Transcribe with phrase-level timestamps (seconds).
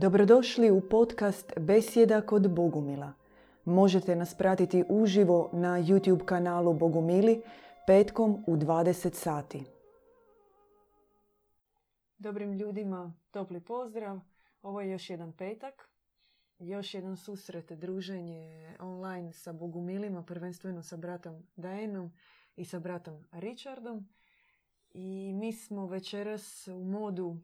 [0.00, 3.12] Dobrodošli u podcast Besjeda kod Bogumila.
[3.64, 7.42] Možete nas pratiti uživo na YouTube kanalu Bogumili
[7.86, 9.64] petkom u 20 sati.
[12.18, 14.20] Dobrim ljudima topli pozdrav.
[14.62, 15.88] Ovo je još jedan petak.
[16.58, 22.12] Još jedan susret, druženje online sa Bogumilima, prvenstveno sa bratom Daenom
[22.56, 24.08] i sa bratom Richardom.
[24.90, 27.36] I mi smo večeras u modu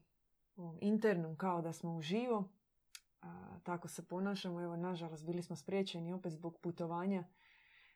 [0.80, 2.48] internom kao da smo uživo.
[3.22, 4.60] A, tako se ponašamo.
[4.60, 7.24] Evo, nažalost, bili smo spriječeni opet zbog putovanja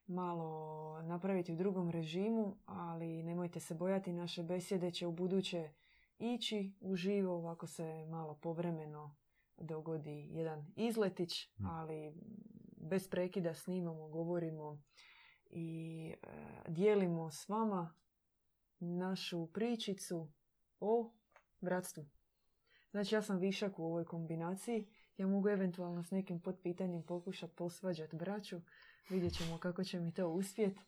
[0.07, 5.71] malo napraviti u drugom režimu, ali nemojte se bojati, naše besjede će u buduće
[6.19, 9.17] ići uživo, ovako se malo povremeno
[9.57, 11.67] dogodi jedan izletić, hm.
[11.67, 12.13] ali
[12.77, 14.83] bez prekida snimamo, govorimo
[15.51, 16.27] i e,
[16.69, 17.95] dijelimo s vama
[18.79, 20.29] našu pričicu
[20.81, 21.13] o
[21.61, 22.18] bratstvu.
[22.91, 24.89] Znači ja sam višak u ovoj kombinaciji.
[25.17, 28.61] Ja mogu eventualno s nekim potpitanjem pokušati posvađati braću.
[29.09, 30.81] Vidjet ćemo kako će mi to uspjeti.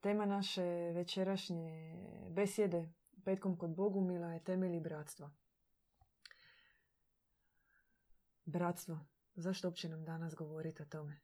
[0.00, 1.96] Tema naše večerašnje
[2.30, 2.92] besjede
[3.24, 5.30] petkom kod Bogumila je temelji bratstva.
[8.44, 8.98] Bratstvo.
[9.34, 11.20] Zašto uopće nam danas govoriti o tome?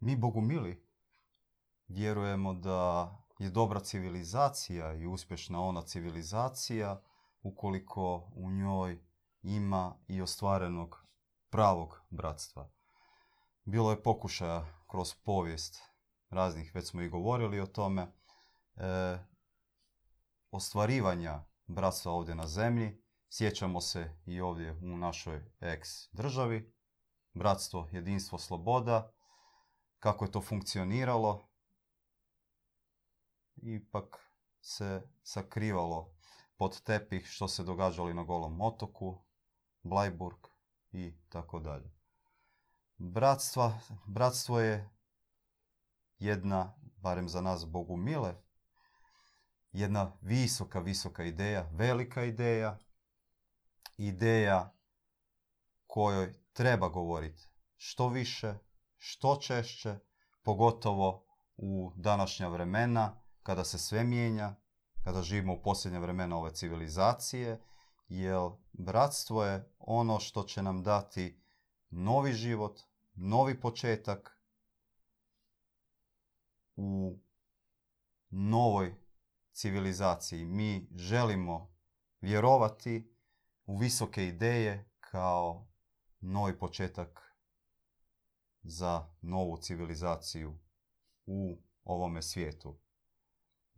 [0.00, 0.86] Mi Bogumili
[1.88, 3.10] vjerujemo da
[3.40, 7.02] je dobra civilizacija i uspješna ona civilizacija
[7.42, 9.04] ukoliko u njoj
[9.42, 11.06] ima i ostvarenog
[11.50, 12.70] pravog bratstva.
[13.64, 15.82] Bilo je pokušaja kroz povijest
[16.30, 18.12] raznih, već smo i govorili o tome,
[18.76, 19.18] e,
[20.50, 23.02] ostvarivanja bratstva ovdje na zemlji.
[23.30, 26.74] Sjećamo se i ovdje u našoj ex državi.
[27.34, 29.12] Bratstvo, jedinstvo, sloboda.
[29.98, 31.49] Kako je to funkcioniralo,
[33.62, 34.16] ipak
[34.60, 36.14] se sakrivalo
[36.56, 39.24] pod tepih što se događalo na Golom otoku,
[39.82, 40.38] Blajburg
[40.92, 41.90] i tako dalje.
[42.96, 44.90] Bratstva, bratstvo je
[46.18, 48.34] jedna, barem za nas Bogu mile,
[49.72, 52.78] jedna visoka, visoka ideja, velika ideja,
[53.96, 54.74] ideja
[55.86, 58.54] kojoj treba govoriti što više,
[58.96, 59.98] što češće,
[60.42, 61.26] pogotovo
[61.56, 63.20] u današnja vremena
[63.50, 64.54] kada se sve mijenja,
[65.04, 67.62] kada živimo u posljednje vremena ove civilizacije,
[68.08, 71.42] jer bratstvo je ono što će nam dati
[71.88, 72.80] novi život,
[73.14, 74.42] novi početak
[76.76, 77.18] u
[78.28, 78.94] novoj
[79.52, 80.44] civilizaciji.
[80.44, 81.74] Mi želimo
[82.20, 83.16] vjerovati
[83.64, 85.68] u visoke ideje kao
[86.20, 87.36] novi početak
[88.62, 90.58] za novu civilizaciju
[91.26, 92.80] u ovome svijetu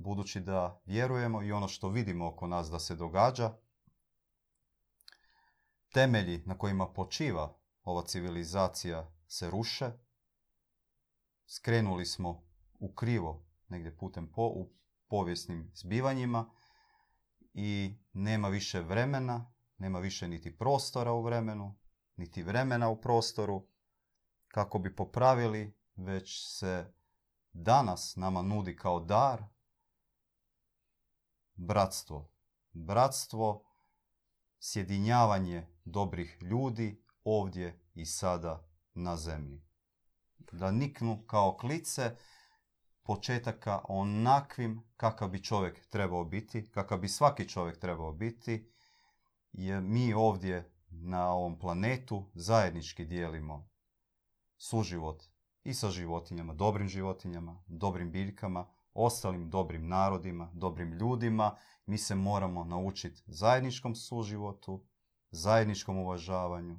[0.03, 3.53] budući da vjerujemo i ono što vidimo oko nas da se događa,
[5.93, 9.91] temelji na kojima počiva ova civilizacija se ruše,
[11.47, 12.43] skrenuli smo
[12.79, 14.73] u krivo negdje putem po, u
[15.09, 16.51] povijesnim zbivanjima
[17.55, 21.79] i nema više vremena, nema više niti prostora u vremenu,
[22.17, 23.67] niti vremena u prostoru
[24.49, 26.93] kako bi popravili, već se
[27.53, 29.45] danas nama nudi kao dar
[31.55, 32.31] bratstvo.
[32.73, 33.65] Bratstvo,
[34.61, 39.63] sjedinjavanje dobrih ljudi ovdje i sada na zemlji.
[40.53, 42.17] Da niknu kao klice
[43.03, 48.73] početaka onakvim kakav bi čovjek trebao biti, kakav bi svaki čovjek trebao biti,
[49.53, 53.69] jer mi ovdje na ovom planetu zajednički dijelimo
[54.57, 55.23] suživot
[55.65, 61.57] i sa životinjama, dobrim životinjama, dobrim biljkama, ostalim dobrim narodima, dobrim ljudima.
[61.87, 64.85] Mi se moramo naučiti zajedničkom suživotu,
[65.31, 66.79] zajedničkom uvažavanju.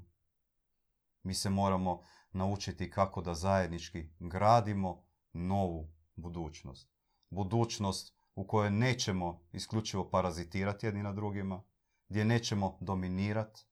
[1.23, 5.03] Mi se moramo naučiti kako da zajednički gradimo
[5.33, 6.89] novu budućnost.
[7.29, 11.63] Budućnost u kojoj nećemo isključivo parazitirati jedni na drugima,
[12.09, 13.65] gdje nećemo dominirati,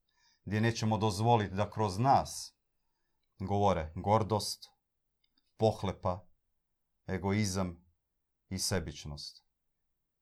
[0.46, 2.56] gdje nećemo dozvoliti da kroz nas
[3.40, 4.70] govore gordost,
[5.58, 6.26] pohlepa,
[7.08, 7.81] egoizam
[8.52, 9.44] i sebičnost.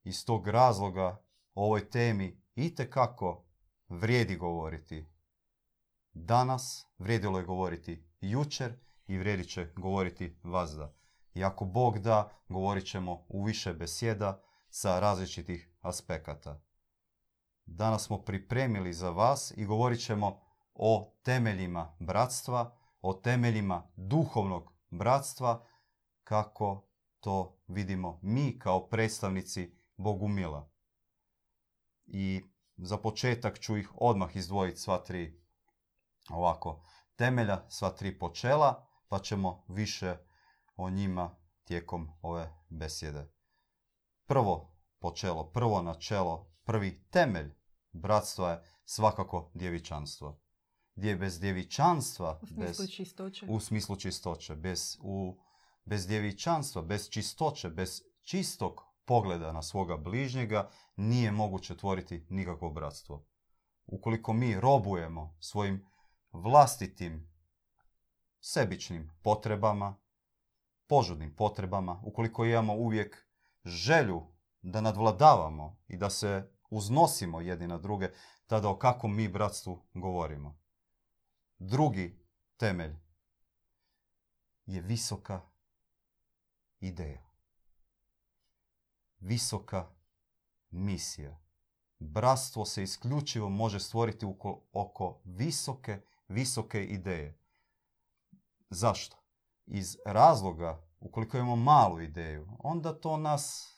[0.04, 1.24] Iz tog razloga
[1.54, 3.46] o ovoj temi itekako
[3.88, 5.06] vrijedi govoriti.
[6.14, 10.96] Danas vrijedilo je govoriti jučer i vrijedit će govoriti vazda.
[11.34, 16.62] I ako Bog da, govorit ćemo u više besjeda sa različitih aspekata.
[17.66, 20.40] Danas smo pripremili za vas i govorit ćemo
[20.74, 25.66] o temeljima bratstva, o temeljima duhovnog bratstva,
[26.24, 26.89] kako
[27.20, 30.72] to vidimo mi kao predstavnici Bogu mila.
[32.06, 32.42] I
[32.78, 35.42] za početak ću ih odmah izdvojiti sva tri
[36.30, 36.84] ovako
[37.16, 40.18] temelja, sva tri počela, pa ćemo više
[40.76, 43.32] o njima tijekom ove besjede.
[44.26, 47.56] Prvo počelo, prvo načelo, prvi temelj
[47.92, 50.42] bratstva je svakako djevičanstvo.
[50.96, 53.46] Gdje bez djevičanstva, U smislu bez, čistoće.
[53.50, 55.38] u smislu čistoće, bez, u,
[55.86, 63.26] bez djevičanstva, bez čistoće, bez čistog pogleda na svoga bližnjega, nije moguće tvoriti nikakvo bratstvo.
[63.86, 65.86] Ukoliko mi robujemo svojim
[66.32, 67.32] vlastitim
[68.42, 69.96] sebičnim potrebama,
[70.88, 73.28] požudnim potrebama, ukoliko imamo uvijek
[73.66, 74.22] želju
[74.62, 78.10] da nadvladavamo i da se uznosimo jedni na druge,
[78.48, 80.60] tada o kakvom mi bratstvu govorimo.
[81.58, 82.26] Drugi
[82.58, 82.96] temelj
[84.66, 85.49] je visoka
[86.80, 87.30] ideja.
[89.20, 89.90] Visoka
[90.70, 91.40] misija.
[92.00, 97.40] Bratstvo se isključivo može stvoriti oko, oko visoke, visoke ideje.
[98.70, 99.18] Zašto?
[99.66, 103.76] Iz razloga, ukoliko imamo malu ideju, onda to nas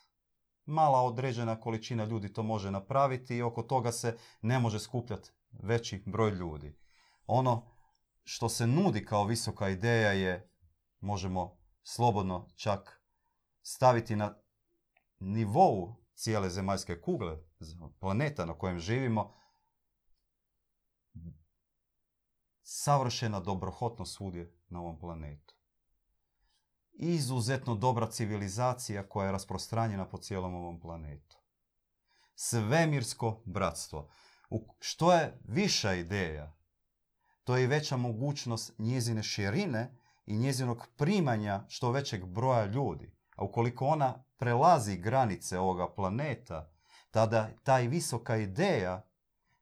[0.66, 6.04] mala određena količina ljudi to može napraviti i oko toga se ne može skupljati veći
[6.06, 6.76] broj ljudi.
[7.28, 7.72] Ono
[8.24, 10.52] što se nudi kao visoka ideja je,
[11.00, 13.02] možemo slobodno čak
[13.62, 14.36] staviti na
[15.20, 17.38] nivou cijele zemaljske kugle,
[18.00, 19.34] planeta na kojem živimo,
[22.64, 25.56] savršena dobrohotnost svugdje na ovom planetu.
[26.92, 31.38] Izuzetno dobra civilizacija koja je rasprostranjena po cijelom ovom planetu.
[32.36, 34.10] Svemirsko bratstvo.
[34.80, 36.56] Što je viša ideja,
[37.44, 43.16] to je i veća mogućnost njezine širine i njezinog primanja što većeg broja ljudi.
[43.36, 46.72] A ukoliko ona prelazi granice ovoga planeta,
[47.12, 49.08] tada taj visoka ideja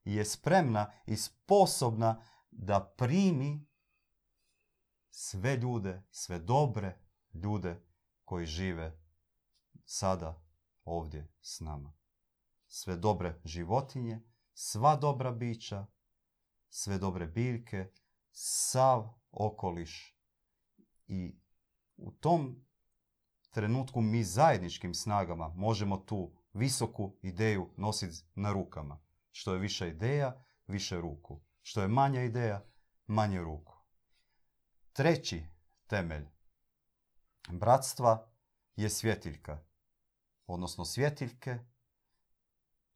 [0.04, 2.22] je spremna i sposobna
[2.52, 3.68] da primi
[5.10, 6.98] sve ljude, sve dobre
[7.34, 7.84] ljude
[8.26, 9.00] koji žive
[9.86, 10.42] sada
[10.84, 11.94] ovdje s nama.
[12.68, 14.22] Sve dobre životinje,
[14.54, 15.86] sva dobra bića,
[16.70, 17.92] sve dobre biljke,
[18.32, 20.19] sav okoliš.
[21.10, 21.36] I
[21.98, 22.66] u tom
[23.50, 29.00] trenutku mi zajedničkim snagama možemo tu visoku ideju nositi na rukama.
[29.32, 31.40] Što je viša ideja, više ruku.
[31.62, 32.66] Što je manja ideja,
[33.08, 33.74] manje ruku.
[34.94, 35.44] Treći
[35.88, 36.28] temelj
[37.52, 38.28] bratstva
[38.76, 39.64] je svjetiljka.
[40.48, 41.60] Odnosno svjetiljke,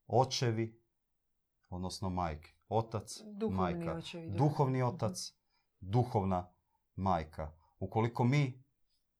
[0.07, 0.81] očevi,
[1.69, 2.53] odnosno majke.
[2.69, 3.97] Otac, Duhovni majka.
[3.97, 4.29] očevi.
[4.29, 5.33] Duhovni otac,
[5.79, 6.51] duhovna
[6.95, 7.51] majka.
[7.83, 8.63] Ukoliko mi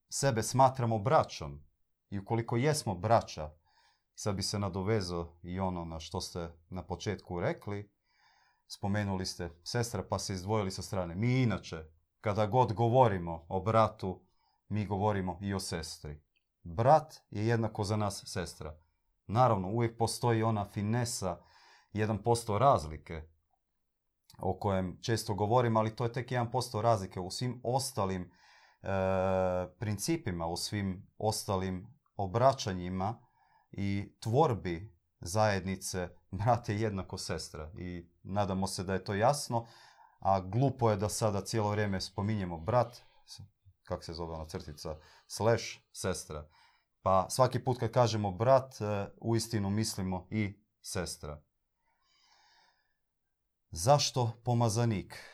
[0.10, 1.64] sebe smatramo braćom
[2.10, 3.52] i ukoliko jesmo braća,
[4.16, 7.92] sad bi se nadovezao i ono na što ste na početku rekli,
[8.68, 11.16] spomenuli ste sestra pa se izdvojili sa strane.
[11.16, 11.86] Mi inače,
[12.22, 14.26] kada god govorimo o bratu,
[14.70, 16.22] mi govorimo i o sestri.
[16.64, 18.80] Brat je jednako za nas sestra.
[19.28, 21.42] Naravno, uvijek postoji ona finesa,
[21.94, 23.24] 1% razlike
[24.40, 28.32] o kojem često govorim, ali to je tek 1% razlike u svim ostalim
[29.80, 33.20] principima, u svim ostalim obraćanjima
[33.72, 39.68] i tvorbi zajednice brat je jednako sestra i nadamo se da je to jasno,
[40.20, 43.02] a glupo je da sada cijelo vrijeme spominjemo brat,
[43.84, 44.96] kak se zove ona crtica,
[45.28, 46.50] slash sestra.
[47.02, 51.42] Pa svaki put kad kažemo brat, e, uistinu mislimo i sestra.
[53.72, 55.33] Zašto pomazanik?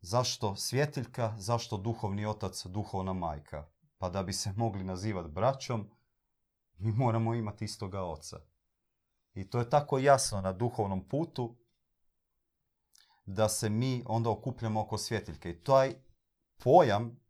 [0.00, 1.34] Zašto svjetiljka?
[1.38, 3.68] Zašto duhovni otac, duhovna majka?
[3.98, 5.90] Pa da bi se mogli nazivati braćom,
[6.78, 8.40] mi moramo imati istoga oca.
[9.34, 11.56] I to je tako jasno na duhovnom putu
[13.26, 15.50] da se mi onda okupljamo oko svjetiljke.
[15.50, 15.94] I taj
[16.56, 17.20] pojam,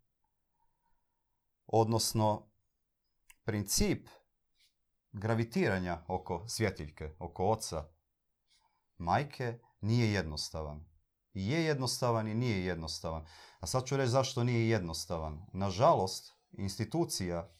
[1.66, 2.50] odnosno
[3.44, 4.08] princip
[5.12, 7.85] gravitiranja oko svjetiljke, oko oca,
[8.99, 10.96] majke, nije jednostavan.
[11.38, 13.26] Je jednostavan i nije jednostavan.
[13.61, 15.47] A sad ću reći zašto nije jednostavan.
[15.52, 17.50] Nažalost, institucija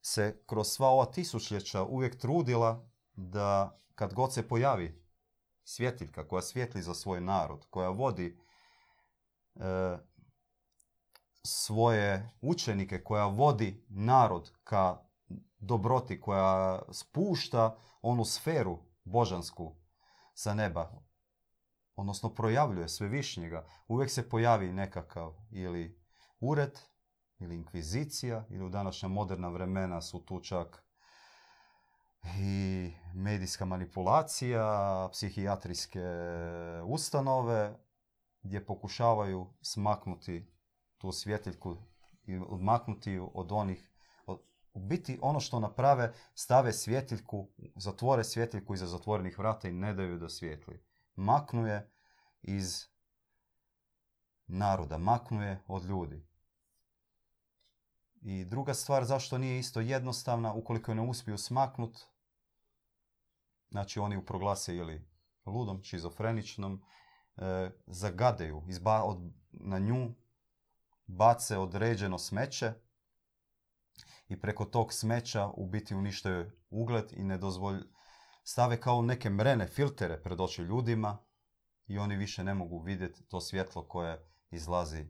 [0.00, 5.04] se kroz sva ova tisućljeća uvijek trudila da kad god se pojavi
[5.64, 8.38] svjetiljka koja svjetli za svoj narod, koja vodi
[9.54, 9.98] e,
[11.44, 15.02] svoje učenike, koja vodi narod ka
[15.58, 19.76] dobroti, koja spušta onu sferu božansku
[20.34, 21.07] sa neba,
[21.98, 26.00] odnosno projavljuje sve višnjega, uvijek se pojavi nekakav ili
[26.40, 26.78] ured,
[27.38, 30.84] ili inkvizicija, ili u današnja moderna vremena su tu čak
[32.38, 36.00] i medijska manipulacija, psihijatrijske
[36.84, 37.78] ustanove
[38.42, 40.52] gdje pokušavaju smaknuti
[40.98, 41.76] tu svjetiljku
[42.24, 43.90] i odmaknuti ju od onih
[44.74, 50.18] u biti ono što naprave, stave svjetiljku, zatvore svjetiljku iza zatvorenih vrata i ne daju
[50.18, 50.80] da svijetli.
[51.18, 51.90] Maknu je
[52.42, 52.86] iz
[54.46, 56.26] naroda, maknu je od ljudi.
[58.20, 61.98] I druga stvar, zašto nije isto jednostavna, ukoliko je ne uspiju smaknut,
[63.70, 65.08] znači oni ju proglase ili
[65.46, 66.82] ludom, šizofreničnom,
[67.36, 70.14] e, zagadaju, izba, od, na nju
[71.06, 72.72] bace određeno smeće
[74.28, 77.97] i preko tog smeća u biti uništaju ugled i ne dozvolj...
[78.48, 81.18] stave kao neke mrene, filtere pred oči ljudima
[81.86, 85.06] i oni više ne mogu vidjeti to svjetlo koje izlazi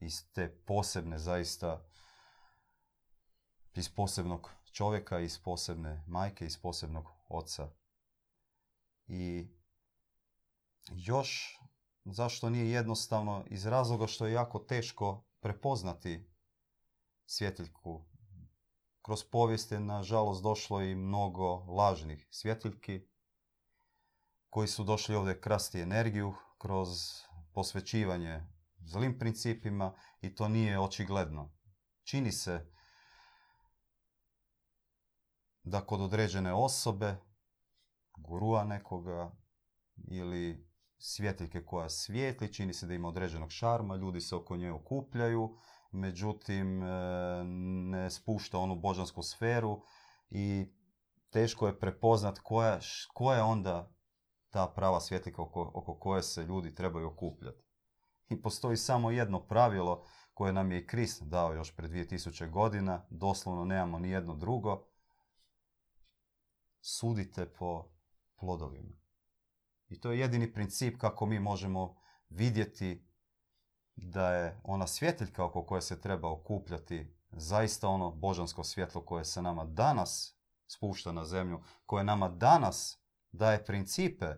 [0.00, 1.86] iz te posebne zaista
[3.74, 7.68] iz posebnog čovjeka, iz posebne majke, iz posebnog oca.
[9.06, 9.48] I
[10.90, 11.60] još
[12.04, 13.44] zašto nije jednostavno?
[13.46, 16.30] Iz razloga što je jako teško prepoznati
[17.26, 18.04] svjetiljku.
[19.04, 23.08] Kroz povijest je nažalost došlo i mnogo lažnih svjetiljki
[24.50, 26.88] koji su došli ovdje krasti energiju kroz
[27.52, 28.46] posvećivanje
[28.84, 31.52] zlim principima i to nije očigledno.
[32.04, 32.66] Čini se
[35.62, 37.16] da kod određene osobe,
[38.16, 39.36] gurua nekoga
[39.96, 40.68] ili
[40.98, 45.56] svjetiljke koja svijetli, čini se da ima određenog šarma, ljudi se oko nje okupljaju,
[45.94, 46.86] međutim e,
[47.90, 49.82] ne spušta onu božansku sferu
[50.30, 50.66] i
[51.30, 52.78] teško je prepoznat koja,
[53.14, 53.94] koja je onda
[54.50, 57.64] ta prava svjetlika oko, oko koje se ljudi trebaju okupljati.
[58.28, 63.06] I postoji samo jedno pravilo koje nam je i Krist dao još pred 2000 godina,
[63.10, 64.86] doslovno nemamo ni jedno drugo.
[66.80, 67.88] Sudite po
[68.36, 68.96] plodovima.
[69.88, 71.96] I to je jedini princip kako mi možemo
[72.28, 73.06] vidjeti
[73.96, 79.42] da je ona svjetiljka oko koje se treba okupljati zaista ono božansko svjetlo koje se
[79.42, 80.36] nama danas
[80.66, 82.98] spušta na zemlju, koje nama danas
[83.32, 84.34] daje principe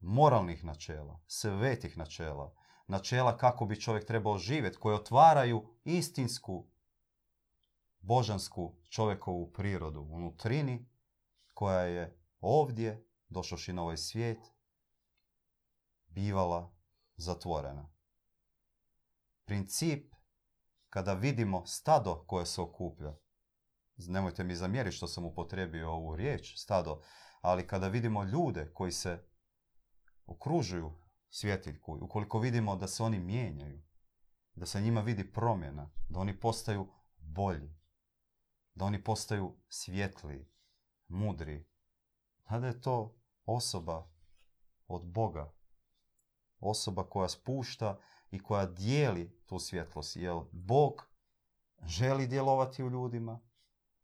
[0.00, 2.54] moralnih načela, svetih načela,
[2.86, 6.66] načela kako bi čovjek trebao živjeti, koje otvaraju istinsku
[8.00, 10.86] božansku čovjekovu prirodu unutrini
[11.54, 14.38] koja je ovdje, došoši na ovaj svijet,
[16.06, 16.72] bivala
[17.16, 17.91] zatvorena.
[19.52, 20.14] Princip
[20.88, 23.14] kada vidimo stado koje se okuplja,
[23.96, 27.02] nemojte mi zamjeriti što sam upotrebio ovu riječ, stado,
[27.40, 29.28] ali kada vidimo ljude koji se
[30.26, 30.92] okružuju
[31.28, 33.82] svjetiljku, ukoliko vidimo da se oni mijenjaju,
[34.54, 37.74] da se njima vidi promjena, da oni postaju bolji,
[38.74, 40.48] da oni postaju svjetliji,
[41.08, 41.68] mudri,
[42.48, 44.10] tada je to osoba
[44.86, 45.54] od Boga.
[46.60, 48.00] Osoba koja spušta
[48.32, 50.16] i koja dijeli tu svjetlost.
[50.16, 51.08] Jer Bog
[51.86, 53.40] želi djelovati u ljudima,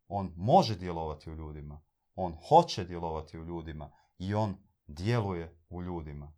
[0.07, 1.81] on može djelovati u ljudima,
[2.15, 4.57] on hoće djelovati u ljudima i on
[4.87, 6.33] djeluje u ljudima.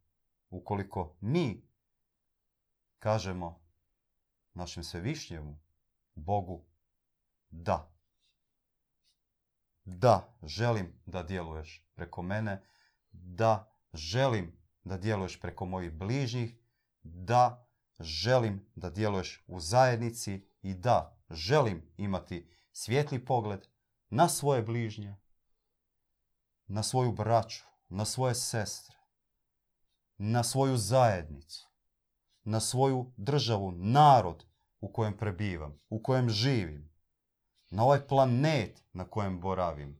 [0.50, 1.68] Ukoliko mi
[3.00, 3.62] kažemo
[4.54, 5.60] našem svevišnjemu
[6.16, 6.66] Bogu
[7.50, 7.92] da.
[9.84, 12.64] Da, želim da djeluješ preko mene,
[13.12, 16.58] da želim da djeluješ preko mojih bližnjih,
[17.04, 17.71] da
[18.04, 23.68] želim da djeluješ u zajednici i da želim imati svijetli pogled
[24.10, 25.16] na svoje bližnje,
[26.68, 28.96] na svoju braću, na svoje sestre,
[30.18, 31.70] na svoju zajednicu,
[32.44, 34.46] na svoju državu, narod
[34.80, 36.92] u kojem prebivam, u kojem živim,
[37.70, 40.00] na ovaj planet na kojem boravim.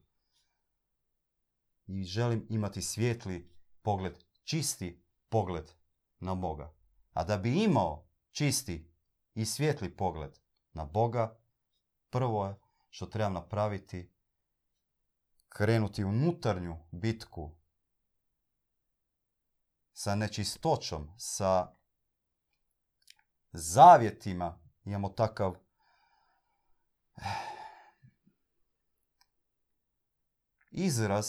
[1.88, 5.72] I želim imati svijetli pogled, čisti pogled
[6.20, 6.74] na Boga.
[7.14, 8.92] A da bi imao čisti
[9.34, 10.40] i svijetli pogled
[10.74, 11.40] na Boga,
[12.10, 12.56] prvo je
[12.90, 14.12] što trebam napraviti
[15.50, 17.52] krenuti unutarnju bitku
[19.94, 21.76] sa nečistoćom, sa
[23.52, 25.56] zavjetima, imamo takav
[30.72, 31.28] izraz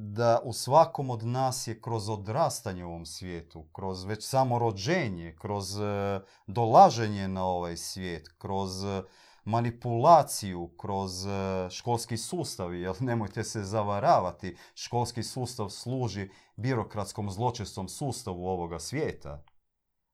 [0.00, 5.36] da u svakom od nas je kroz odrastanje u ovom svijetu, kroz već samo rođenje,
[5.38, 9.02] kroz e, dolaženje na ovaj svijet, kroz e,
[9.44, 11.30] manipulaciju, kroz e,
[11.70, 19.44] školski sustav, jer nemojte se zavaravati, školski sustav služi birokratskom zločestom sustavu ovoga svijeta.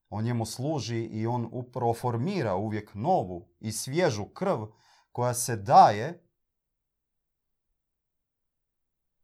[0.09, 4.64] On njemu služi i on upravo formira uvijek novu i svježu krv
[5.12, 6.24] koja se daje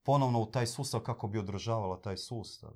[0.02, 2.70] ponovno u taj sustav kako bi održavala taj sustav.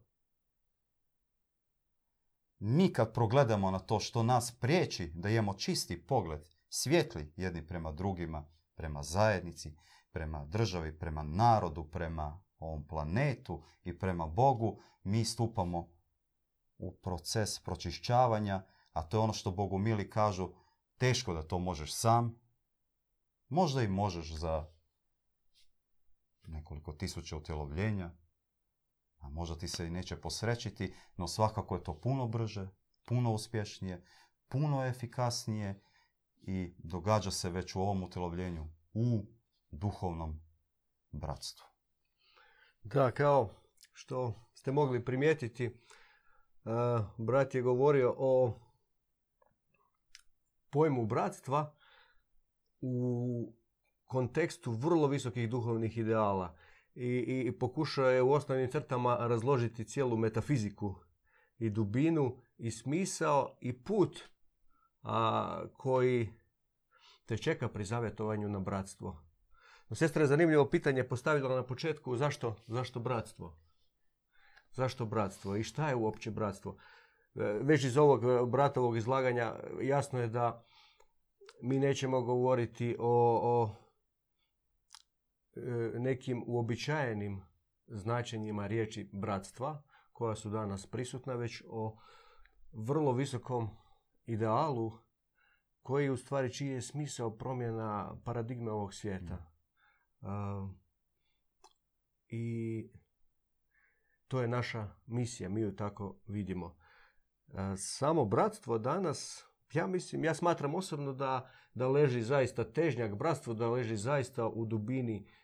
[2.58, 7.92] Mi kad progledamo na to što nas priječi da imamo čisti pogled, svjetli jedni prema
[7.92, 9.76] drugima, prema zajednici,
[10.12, 15.88] prema državi, prema narodu, prema ovom planetu i prema Bogu, mi stupamo
[16.78, 18.62] u proces pročišćavanja,
[18.92, 20.48] a to je ono što Bogu mili kažu,
[20.98, 22.40] teško da to možeš sam,
[23.48, 24.73] možda i možeš za
[26.46, 28.10] nekoliko tisuća utjelovljenja,
[29.18, 32.68] a možda ti se i neće posrećiti, no svakako je to puno brže,
[33.06, 34.04] puno uspješnije,
[34.48, 35.82] puno efikasnije
[36.36, 39.26] i događa se već u ovom utjelovljenju u
[39.70, 40.40] duhovnom
[41.12, 41.66] bratstvu.
[42.82, 43.50] Da, kao
[43.92, 45.72] što ste mogli primijetiti, uh,
[47.18, 48.60] brat je govorio o
[50.70, 51.74] pojmu bratstva
[52.80, 53.52] u
[54.14, 56.54] kontekstu vrlo visokih duhovnih ideala
[56.94, 60.94] i, i pokušao je u osnovnim crtama razložiti cijelu metafiziku
[61.58, 64.20] i dubinu i smisao i put
[65.02, 66.28] a, koji
[67.26, 69.16] te čeka pri zavjetovanju na bratstvo.
[69.88, 73.56] No, sestra je zanimljivo pitanje postavila na početku zašto, zašto bratstvo?
[74.72, 76.76] Zašto bratstvo i šta je uopće bratstvo?
[77.34, 80.64] E, već iz ovog bratovog izlaganja jasno je da
[81.62, 83.83] mi nećemo govoriti o, o e,
[85.94, 87.42] nekim uobičajenim
[87.86, 89.82] značenjima riječi bratstva
[90.12, 91.98] koja su danas prisutna, već o
[92.72, 93.68] vrlo visokom
[94.26, 94.92] idealu
[95.82, 99.54] koji u stvari čiji je smisao promjena paradigme ovog svijeta.
[102.28, 102.88] I
[104.28, 106.76] to je naša misija, mi ju tako vidimo.
[107.76, 113.70] Samo bratstvo danas, ja mislim, ja smatram osobno da, da leži zaista težnjak bratstvo, da
[113.70, 115.43] leži zaista u dubini e,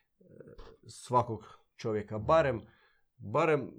[0.87, 2.19] svakog čovjeka.
[2.19, 2.61] Barem,
[3.17, 3.71] barem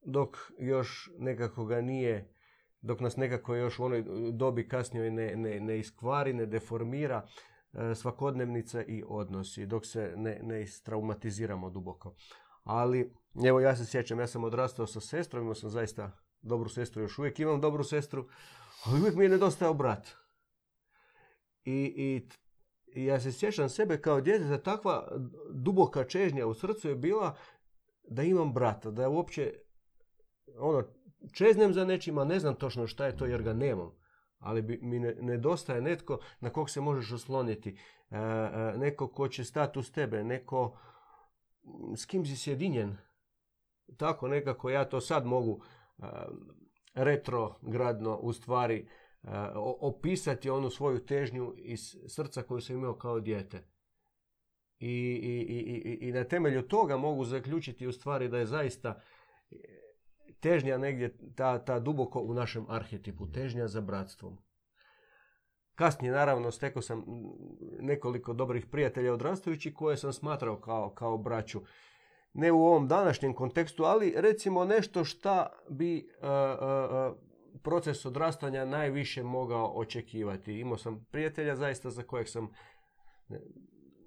[0.00, 2.34] dok još nekako ga nije,
[2.80, 7.26] dok nas nekako još u onoj dobi kasnije ne, ne, ne iskvari, ne deformira,
[7.72, 12.14] E, svakodnevnica i odnosi, dok se ne, ne istraumatiziramo duboko.
[12.64, 13.14] Ali,
[13.46, 16.10] evo ja se sjećam, ja sam odrastao sa sestrom, imao sam zaista
[16.40, 18.28] dobru sestru, još uvijek imam dobru sestru,
[18.84, 20.08] ali uvijek mi je nedostajao brat.
[21.64, 22.28] I, i,
[22.94, 25.08] i ja se sjećam sebe kao djete, takva
[25.50, 27.36] duboka čežnja u srcu je bila
[28.10, 29.54] da imam brata, da je uopće
[30.58, 30.84] ono,
[31.32, 33.98] čeznem za nečima, ne znam točno šta je to jer ga nemam
[34.38, 37.78] ali bi, mi nedostaje netko na kog se možeš osloniti.
[38.10, 40.78] E, e, neko ko će stati uz tebe, neko
[41.96, 42.96] s kim si sjedinjen.
[43.96, 45.62] Tako nekako ja to sad mogu
[45.98, 46.02] e,
[46.94, 48.88] retrogradno u stvari
[49.80, 53.68] opisati onu svoju težnju iz srca koju sam imao kao dijete.
[54.78, 59.00] I, i, i, I na temelju toga mogu zaključiti u stvari da je zaista
[60.40, 64.38] težnja negdje ta, ta duboko u našem arhetipu, težnja za bratstvom.
[65.74, 67.04] Kasnije, naravno, stekao sam
[67.80, 71.60] nekoliko dobrih prijatelja odrastajući koje sam smatrao kao, kao braću.
[72.32, 77.27] Ne u ovom današnjem kontekstu, ali recimo nešto šta bi uh, uh,
[77.62, 80.60] proces odrastanja najviše mogao očekivati.
[80.60, 82.48] Imao sam prijatelja zaista za kojeg sam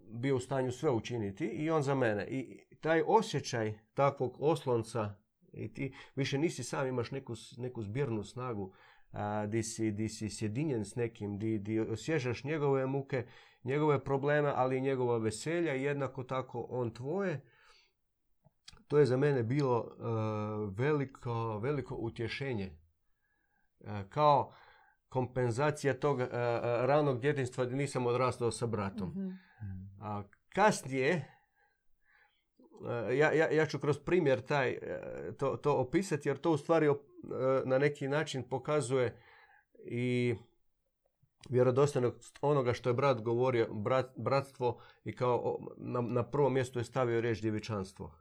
[0.09, 2.27] bio u stanju sve učiniti i on za mene.
[2.29, 5.15] I taj osjećaj takvog oslonca
[5.53, 8.73] i ti više nisi sam, imaš neku, neku zbirnu snagu
[9.11, 13.25] a, di, si, di si sjedinjen s nekim, di, di osjećaš njegove muke,
[13.63, 17.41] njegove probleme, ali i njegova veselja i jednako tako on tvoje.
[18.87, 19.87] To je za mene bilo
[20.77, 22.80] veliko, veliko utješenje.
[24.09, 24.53] Kao
[25.09, 26.19] kompenzacija tog
[26.81, 29.09] ranog djetinstva gdje nisam odrastao sa bratom.
[29.09, 29.51] mm
[30.01, 31.41] A kasnije,
[32.89, 34.79] E, ja, ja, ja ću kroz primjer taj, e,
[35.37, 36.91] to, to opisati jer to u stvari e,
[37.65, 39.21] na neki način pokazuje
[39.85, 40.35] i
[41.49, 46.83] vjerodostojnost onoga što je brat govorio, brat, bratstvo i kao na, na prvo mjesto je
[46.83, 48.15] stavio riječ djevičanstvo.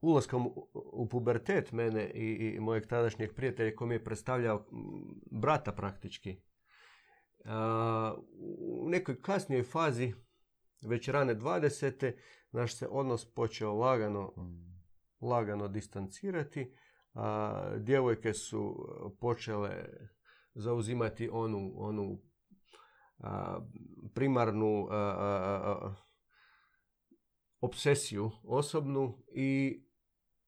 [0.00, 4.66] Ulaskom u, pubertet mene i, i mojeg tadašnjeg prijatelja koji mi je predstavljao
[5.30, 6.40] brata praktički,
[8.38, 10.14] u nekoj kasnijoj fazi,
[10.82, 12.12] već rane 20
[12.52, 15.26] naš se odnos počeo lagano, mm.
[15.26, 16.74] lagano distancirati.
[17.14, 18.88] A, djevojke su
[19.20, 19.84] počele
[20.54, 22.22] zauzimati onu, onu
[23.18, 23.60] a,
[24.14, 24.88] primarnu
[27.60, 29.82] obsesiju osobnu i,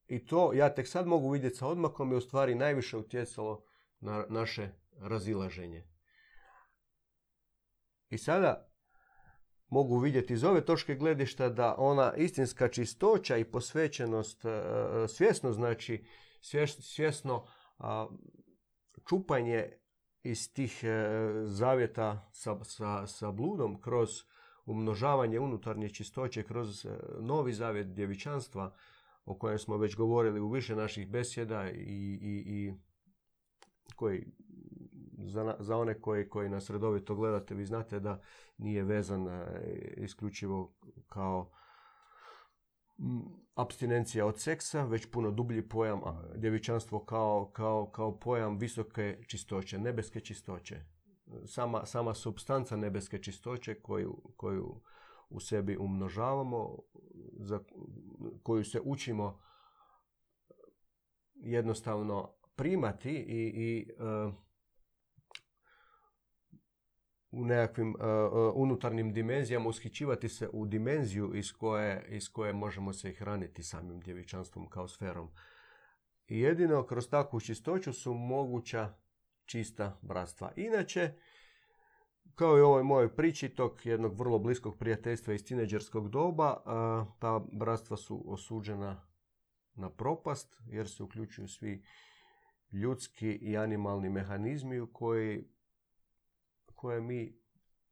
[0.09, 3.65] i to ja tek sad mogu vidjeti sa odmakom je u stvari najviše utjecalo
[4.01, 4.69] na naše
[5.01, 5.85] razilaženje.
[8.11, 8.69] I sada
[9.69, 14.63] mogu vidjeti iz ove točke gledišta da ona istinska čistoća i posvećenost, e,
[15.09, 16.05] svjesno znači,
[16.81, 17.47] svjesno
[19.09, 19.73] čupanje
[20.23, 21.09] iz tih e,
[21.45, 24.09] zavjeta sa, sa, sa bludom kroz
[24.65, 26.89] umnožavanje unutarnje čistoće, kroz e,
[27.21, 28.75] novi zavjet djevičanstva,
[29.29, 32.73] o kojem smo već govorili u više naših besjeda i, i, i
[33.97, 34.27] koji
[35.19, 38.21] za, za one koji, koji nas redovito gledate, vi znate da
[38.59, 39.45] nije vezan e,
[39.97, 40.75] isključivo
[41.09, 41.51] kao
[43.55, 46.01] abstinencija od seksa, već puno dublji pojam
[46.35, 50.81] djevičanstvo kao, kao, kao pojam visoke čistoće, nebeske čistoće.
[51.47, 54.81] Sama, sama substanca nebeske čistoće koju, koju
[55.31, 56.79] u sebi umnožavamo,
[57.39, 57.61] za
[58.43, 59.41] koju se učimo
[61.35, 64.49] jednostavno primati i, i e,
[67.31, 67.97] u nekakvim uh,
[68.55, 74.69] unutarnjim dimenzijama ushićivati se u dimenziju iz koje, iz koje možemo se hraniti samim djevičanstvom
[74.69, 75.31] kao sferom.
[76.29, 78.95] Jedino kroz takvu čistoću su moguća
[79.45, 80.53] čista bratstva.
[80.57, 81.13] Inače,
[82.39, 86.57] kao i u ovoj mojoj priči tog jednog vrlo bliskog prijateljstva iz tineđerskog doba,
[87.19, 89.07] ta bratstva su osuđena
[89.75, 91.85] na propast jer se uključuju svi
[92.73, 95.49] ljudski i animalni mehanizmi u koji
[96.75, 97.39] koje mi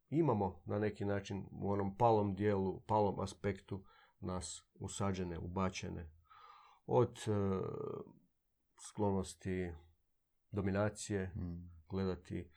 [0.09, 3.85] imamo na neki način u onom palom dijelu, palom aspektu
[4.20, 6.11] nas usađene, ubačene.
[6.87, 7.30] Od e,
[8.88, 9.72] sklonosti
[10.50, 11.70] dominacije, mm.
[11.88, 12.50] gledati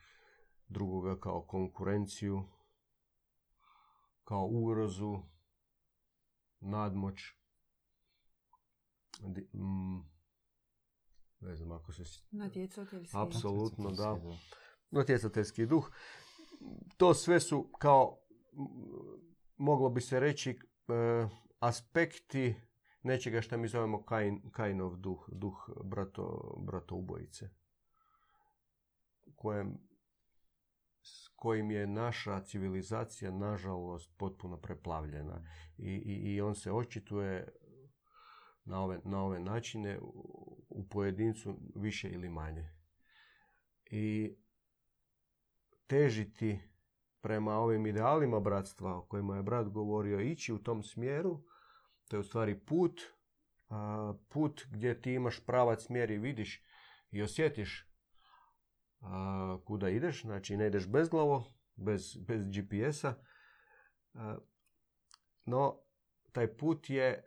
[0.69, 2.43] drugoga kao konkurenciju,
[4.23, 5.19] kao ugrozu,
[6.59, 7.19] nadmoć.
[9.53, 9.99] Mm,
[11.39, 12.03] ne znam ako se...
[12.31, 13.17] Natjecateljski.
[13.17, 14.17] Apsolutno, da
[14.91, 15.91] natjecateljski duh.
[16.97, 18.17] To sve su kao,
[19.57, 21.27] moglo bi se reći, e,
[21.59, 22.55] aspekti
[23.03, 27.49] nečega što mi zovemo Kain, Kainov duh, duh brato, brato ubojice.
[29.35, 29.88] Kojem,
[31.39, 35.45] kojim je naša civilizacija, nažalost, potpuno preplavljena.
[35.77, 37.47] I, i, i on se očituje
[38.65, 39.99] na ove, na ove načine
[40.69, 42.69] u pojedincu više ili manje.
[43.85, 44.35] I
[45.87, 46.59] težiti
[47.21, 51.43] prema ovim idealima bratstva o kojima je brat govorio, ići u tom smjeru,
[52.07, 53.01] to je u stvari put,
[54.29, 56.63] put gdje ti imaš pravac smjer i vidiš
[57.11, 57.88] i osjetiš
[59.65, 61.43] kuda ideš, znači ne ideš bezglavo,
[61.75, 63.13] bez, bez GPS-a,
[65.45, 65.79] no
[66.31, 67.23] taj put je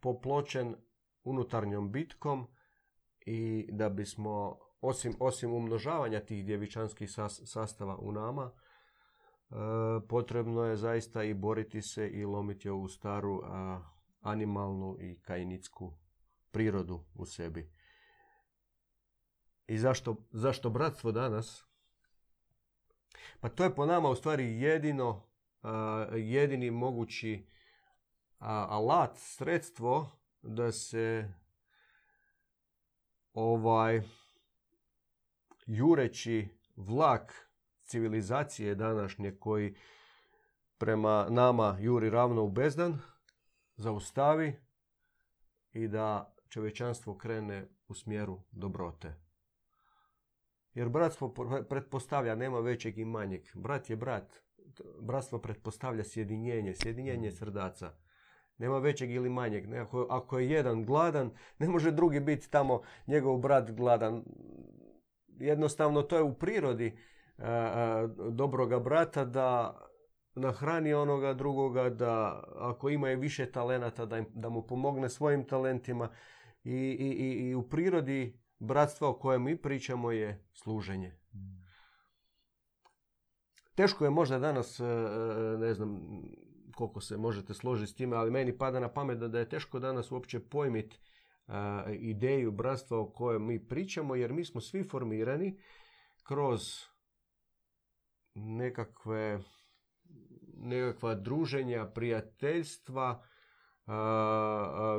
[0.00, 0.76] popločen
[1.24, 2.46] unutarnjom bitkom
[3.26, 7.10] i da bismo osim, osim umnožavanja tih djevičanskih
[7.44, 9.54] sastava u nama, e,
[10.08, 13.42] potrebno je zaista i boriti se i lomiti ovu staru
[14.20, 15.92] animalnu i kajnicku
[16.50, 17.70] prirodu u sebi.
[19.66, 21.64] I zašto, zašto bratstvo danas?
[23.40, 25.22] Pa to je po nama u stvari jedino,
[26.12, 27.46] jedini mogući
[28.38, 30.10] alat, sredstvo
[30.42, 31.32] da se
[33.34, 34.02] ovaj
[35.66, 37.48] jureći vlak
[37.84, 39.74] civilizacije današnje koji
[40.78, 42.98] prema nama juri ravno u bezdan,
[43.76, 44.60] zaustavi
[45.72, 49.21] i da čovječanstvo krene u smjeru dobrote.
[50.74, 51.34] Jer bratstvo
[51.68, 53.42] pretpostavlja, nema većeg i manjeg.
[53.54, 54.42] Brat je brat.
[55.00, 57.92] Bratstvo pretpostavlja sjedinjenje, sjedinjenje srdaca.
[58.58, 59.64] Nema većeg ili manjeg.
[60.08, 64.24] Ako je jedan gladan, ne može drugi biti tamo njegov brat gladan
[65.42, 66.92] jednostavno to je u prirodi e,
[67.42, 69.78] e, dobroga brata da
[70.34, 76.08] nahrani onoga drugoga, da ako ima i više talenata da, da mu pomogne svojim talentima
[76.64, 81.16] i, i, i u prirodi bratstva o kojem mi pričamo je služenje.
[83.74, 84.84] Teško je možda danas, e,
[85.58, 86.00] ne znam
[86.74, 90.12] koliko se možete složiti s time, ali meni pada na pamet da je teško danas
[90.12, 90.98] uopće pojmiti
[92.00, 95.58] ideju bratstva o kojem mi pričamo, jer mi smo svi formirani
[96.22, 96.62] kroz
[98.34, 99.40] nekakve
[100.56, 103.24] nekakva druženja, prijateljstva,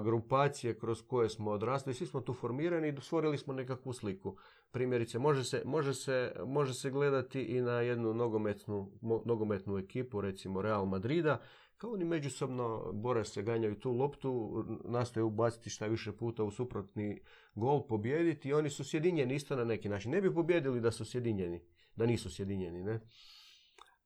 [0.04, 1.94] grupacije kroz koje smo odrasli.
[1.94, 4.38] Svi smo tu formirani i stvorili smo nekakvu sliku.
[4.72, 8.92] Primjerice, može se, može se, može se gledati i na jednu nogometnu,
[9.26, 11.42] nogometnu ekipu, recimo Real Madrida,
[11.78, 17.22] kao oni međusobno bore se, ganjaju tu loptu, nastoje ubaciti šta više puta u suprotni
[17.56, 20.12] gol, pobijediti i oni su sjedinjeni isto na neki način.
[20.12, 21.62] Ne bi pobjedili da su sjedinjeni,
[21.96, 22.84] da nisu sjedinjeni.
[22.84, 23.00] Ne?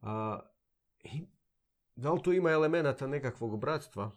[0.01, 0.39] A,
[1.03, 1.27] i
[1.95, 4.11] da li tu ima elemenata nekakvog bratstva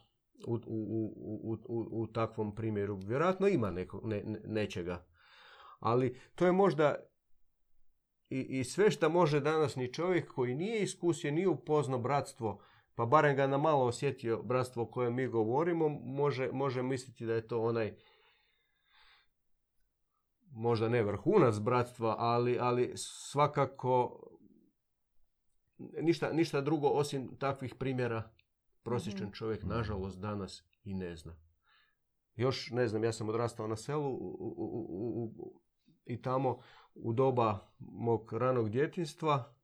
[0.46, 2.98] u, u, u, u, u takvom primjeru?
[3.06, 5.06] Vjerojatno ima neko, ne, nečega.
[5.80, 6.94] Ali to je možda
[8.30, 12.62] i, i sve što može danas ni čovjek koji nije iskusio, nije upoznao bratstvo,
[12.94, 17.34] pa barem ga na malo osjetio bratstvo o kojem mi govorimo, može, može misliti da
[17.34, 17.96] je to onaj
[20.52, 24.20] možda ne vrhunac bratstva, ali, ali svakako
[26.00, 28.30] ništa, ništa drugo osim takvih primjera
[28.82, 29.32] prosječan mhm.
[29.32, 31.36] čovjek nažalost danas i ne zna.
[32.36, 34.18] Još ne znam, ja sam odrastao na selu
[36.06, 36.60] i tamo
[36.94, 39.54] u doba mog ranog djetinstva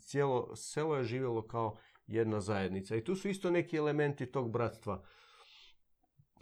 [0.00, 1.76] cijelo selo je živjelo kao
[2.06, 2.96] jedna zajednica.
[2.96, 5.04] I tu su isto neki elementi tog bratstva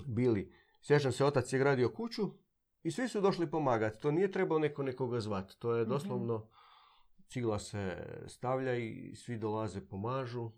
[0.06, 0.52] bili.
[0.82, 2.22] Sjećam se, otac je gradio kuću
[2.82, 4.00] i svi su došli pomagati.
[4.00, 5.58] To nije trebao neko nekoga zvati.
[5.58, 5.90] To je mhm.
[5.90, 6.48] doslovno
[7.28, 10.50] cigla se stavlja i svi dolaze, pomažu.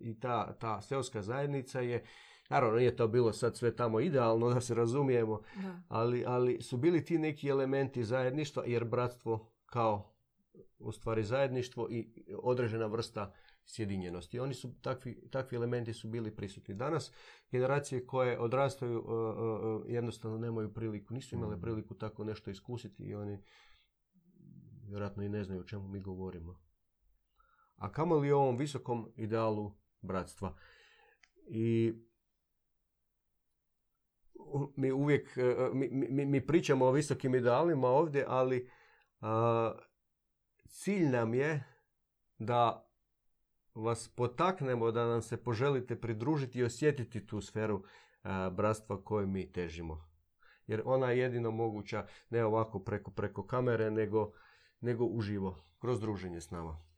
[0.00, 2.04] I ta, ta seoska zajednica je,
[2.50, 5.40] naravno nije to bilo sad sve tamo idealno da se razumijemo,
[5.88, 10.14] Ali, ali su bili ti neki elementi zajedništva jer bratstvo kao
[10.78, 13.32] u stvari zajedništvo i određena vrsta
[13.66, 14.40] sjedinjenosti.
[14.40, 16.74] Oni su, takvi, takvi elementi su bili prisutni.
[16.74, 17.12] Danas
[17.50, 21.60] generacije koje odrastaju uh, uh, jednostavno nemaju priliku, nisu imale mm.
[21.60, 23.38] priliku tako nešto iskusiti i oni
[24.88, 26.60] vjerojatno i ne znaju o čemu mi govorimo.
[27.76, 30.56] A kamo li o ovom visokom idealu bratstva?
[31.46, 31.94] I
[34.76, 35.36] mi uvijek,
[35.72, 38.70] mi, mi, mi pričamo o visokim idealima ovdje, ali
[40.68, 41.64] cilj nam je
[42.38, 42.90] da
[43.74, 47.84] vas potaknemo da nam se poželite pridružiti i osjetiti tu sferu
[48.52, 50.10] bratstva koju mi težimo.
[50.66, 54.32] Jer ona je jedino moguća ne ovako preko, preko kamere, nego,
[54.80, 56.89] nego uživo, kroz druženje s nama.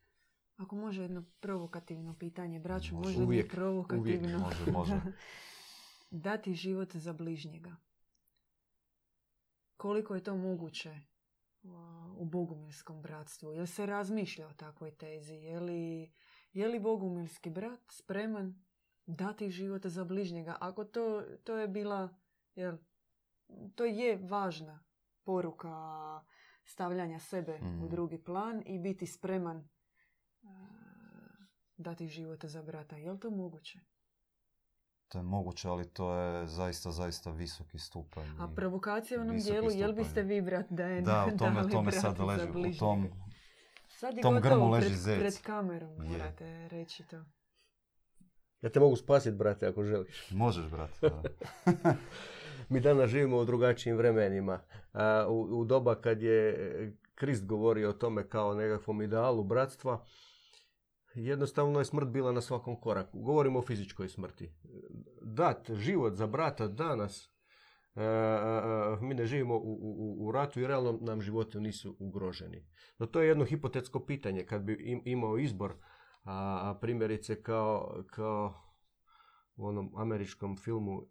[0.57, 4.29] Ako može jedno provokativno pitanje, braću, može, uvijek, provokativno?
[4.29, 5.01] Uvijek, može, može.
[6.11, 7.77] Dati život za bližnjega.
[9.77, 11.01] Koliko je to moguće
[12.17, 13.53] u bogumilskom bratstvu?
[13.53, 15.35] Jel se razmišlja o takvoj tezi?
[15.35, 16.12] Je li
[16.53, 18.65] je li bogumilski brat spreman
[19.07, 20.57] dati život za bližnjega?
[20.61, 22.09] Ako to, to je bila,
[22.55, 22.77] jel,
[23.75, 24.85] to je važna
[25.25, 25.71] poruka
[26.65, 27.88] stavljanja sebe u mhm.
[27.88, 29.69] drugi plan i biti spreman
[31.77, 32.97] dati život za brata.
[32.97, 33.79] Je li to moguće?
[35.09, 38.29] To je moguće, ali to je zaista, zaista visoki stupanj.
[38.39, 41.93] A provokacija u onom dijelu, jel biste vi brat da je Da, u tome, tome
[41.93, 43.09] sad leži, u tom
[43.89, 45.19] Sad je Tom grmu leži pred, zec.
[45.19, 47.25] pred kamerom, morate reći to.
[48.63, 50.31] Ja te mogu spasiti, brate, ako želiš.
[50.31, 51.11] Možeš, brate.
[52.71, 54.61] Mi danas živimo u drugačijim vremenima.
[55.29, 60.05] u, u doba kad je Krist govorio o tome kao nekakvom idealu bratstva,
[61.14, 63.20] jednostavno je smrt bila na svakom koraku.
[63.20, 64.53] Govorimo o fizičkoj smrti.
[65.22, 67.33] Dat život za brata danas
[67.94, 71.96] E, e, e, mi ne živimo u, u, u ratu i realno nam životi nisu
[71.98, 72.66] ugroženi.
[72.98, 74.46] No to je jedno hipotetsko pitanje.
[74.46, 75.75] Kad bi imao izbor,
[76.25, 78.55] a, primjerice kao, kao
[79.57, 81.07] u onom američkom filmu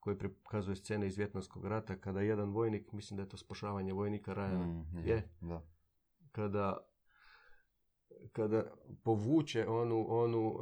[0.00, 4.34] koji prikazuje scene iz Vjetnamskog rata, kada jedan vojnik, mislim da je to spašavanje vojnika
[4.34, 5.62] Rajana, mm, je, da.
[6.32, 6.78] Kada,
[8.32, 8.64] kada
[9.04, 10.56] povuče onu, onu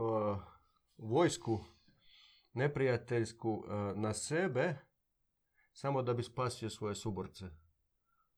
[0.98, 1.64] vojsku
[2.55, 4.77] neprijateljsku e, na sebe
[5.72, 7.44] samo da bi spasio svoje suborce.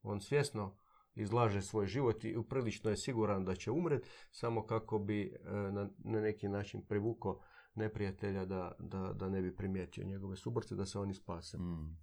[0.02, 0.76] On svjesno
[1.14, 5.90] izlaže svoj život i uprilično je siguran da će umret samo kako bi e, na,
[5.98, 7.40] neki način privukao
[7.74, 11.58] neprijatelja da, da, da ne bi primijetio njegove suborce, da se oni spase.
[11.58, 11.98] Mm.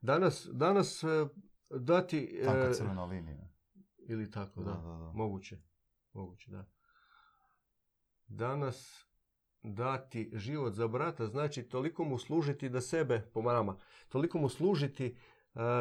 [0.00, 1.04] Danas, danas
[1.70, 2.40] dati...
[2.44, 3.55] Tako crvena linija.
[4.08, 5.12] Ili tako, da, da, da.
[5.14, 5.56] Moguće.
[6.12, 6.64] Moguće, da.
[8.26, 9.06] Danas
[9.62, 13.76] dati život za brata znači toliko mu služiti da sebe, po nama,
[14.08, 15.16] toliko mu služiti e,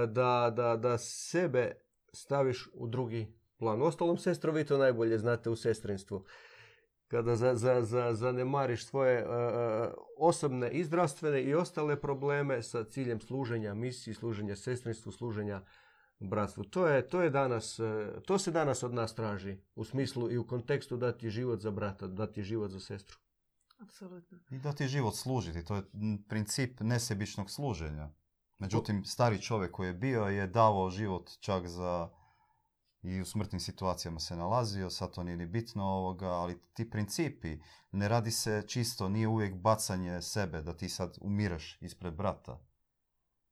[0.07, 1.71] da, da, da sebe
[2.13, 3.81] staviš u drugi plan.
[3.81, 6.25] Ostalom, sestro, vi to najbolje znate u sestrinstvu.
[7.07, 9.31] Kada za, za, za, zanemariš svoje uh,
[10.17, 15.61] osobne i zdravstvene i ostale probleme sa ciljem služenja misiji, služenja sestrinstvu, služenja
[16.19, 16.63] bratstvu.
[16.63, 17.79] To je, to je danas,
[18.25, 22.07] to se danas od nas traži u smislu i u kontekstu dati život za brata,
[22.07, 23.17] dati život za sestru.
[23.79, 24.37] Apsolutno.
[24.51, 25.83] I da ti život služiti, to je
[26.27, 28.09] princip nesebičnog služenja.
[28.59, 32.09] Međutim, stari čovjek koji je bio je davao život čak za
[33.05, 37.57] i u smrtnim situacijama se nalazio, sad to nije ni bitno ovoga, ali ti principi,
[37.91, 42.59] ne radi se čisto, nije uvijek bacanje sebe, da ti sad umireš ispred brata.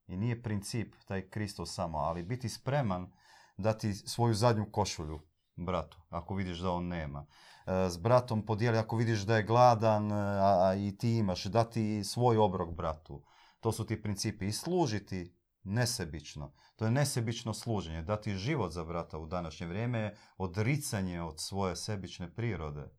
[0.07, 3.11] I nije princip taj Kristo samo, ali biti spreman
[3.57, 5.19] dati svoju zadnju košulju
[5.55, 7.25] bratu, ako vidiš da on nema.
[7.65, 12.03] E, S bratom podijeli ako vidiš da je gladan e, a, i ti imaš, dati
[12.03, 13.23] svoj obrok bratu.
[13.59, 14.47] To su ti principi.
[14.47, 16.53] I služiti nesebično.
[16.75, 18.01] To je nesebično služenje.
[18.01, 22.89] Dati život za brata u današnje vrijeme je odricanje od svoje sebične prirode.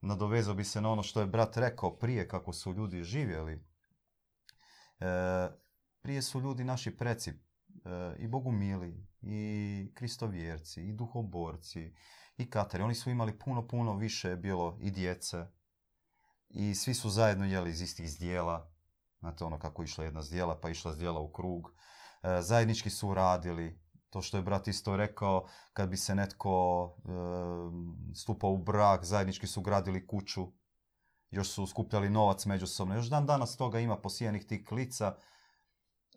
[0.00, 3.64] Nadovezao bi se na ono što je brat rekao prije kako su ljudi živjeli.
[5.00, 5.48] E,
[6.02, 7.36] prije su ljudi naši preci e,
[8.18, 11.94] i bogumili, i kristovjerci, i duhoborci,
[12.36, 12.82] i katari.
[12.82, 15.46] Oni su imali puno, puno više bilo i djece.
[16.48, 18.72] I svi su zajedno jeli iz istih zdjela.
[19.18, 21.74] Znate ono kako išla jedna zdjela, pa išla zdjela u krug.
[22.22, 23.80] E, zajednički su radili.
[24.10, 27.10] To što je brat isto rekao, kad bi se netko e,
[28.14, 30.46] stupao u brak, zajednički su gradili kuću.
[31.30, 32.94] Još su skupljali novac međusobno.
[32.94, 35.16] Još dan danas toga ima posijanih tih klica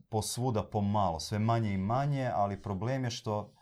[0.10, 3.54] posvuda pomalo, sve manje i manje, ali problem je što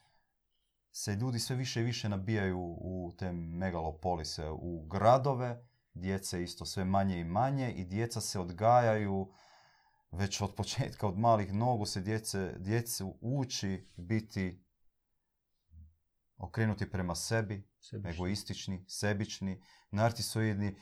[0.91, 6.85] se ljudi sve više i više nabijaju u te megalopolise, u gradove, djece isto sve
[6.85, 9.31] manje i manje i djeca se odgajaju
[10.11, 14.65] već od početka, od malih nogu se djece, djecu uči biti
[16.37, 18.11] okrenuti prema sebi, Sebični.
[18.11, 20.75] egoistični, sebični, narcisoidni.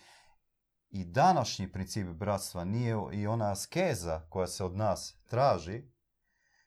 [0.89, 5.83] I današnji princip bratstva nije i ona askeza koja se od nas traži,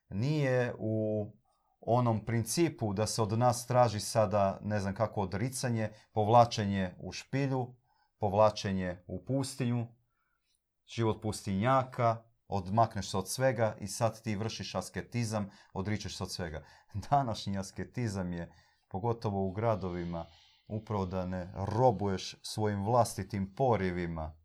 [0.08, 1.26] nije u
[1.80, 7.74] onom principu da se od nas traži sada ne znam kako odricanje, povlačenje u špilju,
[8.18, 9.86] povlačenje u pustinju,
[10.86, 16.64] život pustinjaka, odmakneš se od svega i sad ti vršiš asketizam, odričeš se od svega.
[17.10, 18.52] Današnji asketizam je,
[18.88, 20.26] pogotovo u gradovima,
[20.70, 24.36] upravo da ne robuješ svojim vlastitim porivima,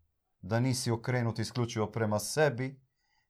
[0.41, 2.81] da nisi okrenut isključivo prema sebi,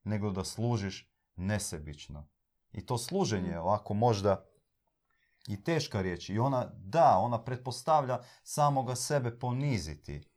[0.04, 2.28] nego da služiš nesebično.
[2.72, 4.44] I to služenje, ovako možda
[5.48, 10.28] i teška riječ, i ona, da, ona pretpostavlja samoga sebe poniziti.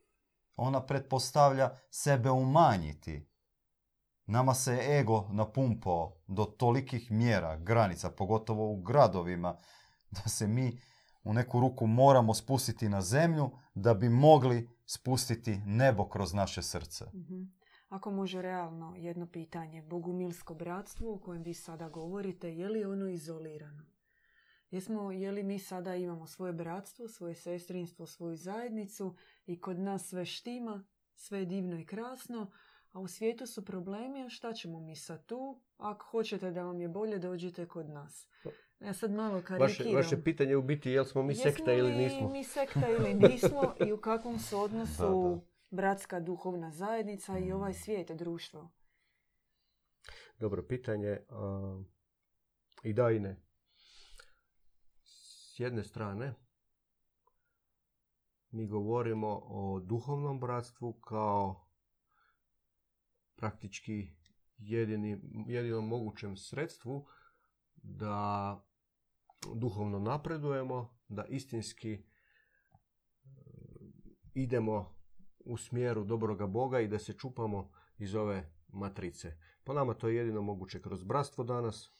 [0.56, 3.30] Ona pretpostavlja sebe umanjiti.
[4.26, 9.56] Nama se ego napumpao do tolikih mjera, granica, pogotovo u gradovima,
[10.10, 10.80] da se mi
[11.24, 17.04] u neku ruku moramo spustiti na zemlju da bi mogli spustiti nebo kroz naše srce.
[17.14, 17.42] Mhm.
[17.88, 23.08] Ako može realno jedno pitanje, bogumilsko bratstvo o kojem vi sada govorite, je li ono
[23.08, 23.84] izolirano?
[24.70, 30.08] Jesmo, je li mi sada imamo svoje bratstvo, svoje sestrinstvo, svoju zajednicu i kod nas
[30.08, 32.50] sve štima, sve je divno i krasno,
[32.92, 35.60] a u svijetu su problemi, a šta ćemo mi sad tu?
[35.76, 38.28] Ako hoćete da vam je bolje, dođite kod nas.
[38.80, 39.94] Ja sad malo Vaše, karikiram.
[39.94, 42.28] vaše pitanje je u biti jel smo mi Jesmo sekta ili li nismo.
[42.28, 45.40] mi sekta ili nismo i u kakvom su odnosu
[45.70, 47.52] bratska duhovna zajednica i Mm.
[47.52, 48.70] ovaj svijet, društvo.
[50.38, 51.18] Dobro pitanje.
[51.28, 51.82] a,
[52.82, 53.36] I da i ne.
[55.02, 56.34] S jedne strane,
[58.50, 61.66] mi govorimo o duhovnom bratstvu kao
[63.36, 64.08] praktički
[64.58, 67.06] jedini, jedinom mogućem sredstvu
[67.74, 68.56] da
[69.54, 72.00] duhovno napredujemo, da istinski e,
[74.34, 74.94] idemo
[75.44, 79.36] u smjeru dobroga Boga i da se čupamo iz ove matrice.
[79.64, 81.90] Po nama to je jedino moguće kroz bratstvo danas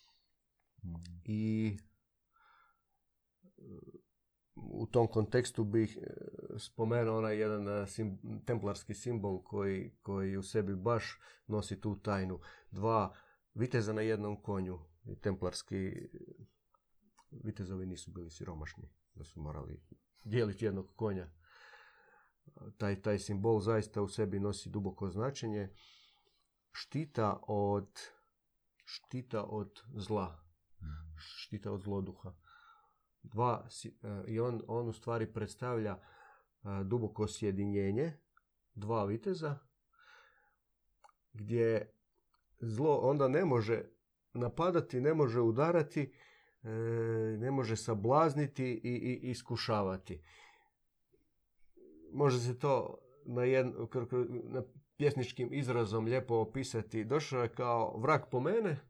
[1.24, 1.76] i
[3.42, 3.62] e,
[4.56, 6.06] u tom kontekstu bih e,
[6.58, 7.86] spomenuo onaj jedan
[8.46, 12.40] templarski simbol koji, koji u sebi baš nosi tu tajnu.
[12.70, 13.14] Dva
[13.54, 14.78] viteza na jednom konju.
[15.20, 15.92] Templarski
[17.30, 19.80] vitezovi nisu bili siromašni, da su morali
[20.24, 21.30] dijeliti jednog konja.
[22.78, 25.74] Taj, taj simbol zaista u sebi nosi duboko značenje
[26.72, 28.00] štita od
[28.84, 30.40] štita od zla,
[31.16, 32.34] štita od zloduha.
[33.22, 36.04] Dva, si- e, I on, on u stvari predstavlja e,
[36.84, 38.12] duboko sjedinjenje
[38.74, 39.58] dva viteza
[41.32, 41.92] gdje
[42.60, 43.84] zlo onda ne može
[44.32, 46.14] napadati, ne može udarati,
[47.38, 50.22] ne može sablazniti i, i iskušavati.
[52.12, 53.72] Može se to na, jedn,
[54.42, 54.62] na
[54.96, 57.04] pjesničkim izrazom lijepo opisati.
[57.04, 58.80] Došao je kao vrag po mene,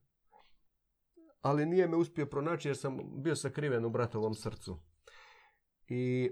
[1.40, 4.80] ali nije me uspio pronaći jer sam bio sakriven u bratovom srcu.
[5.88, 6.30] I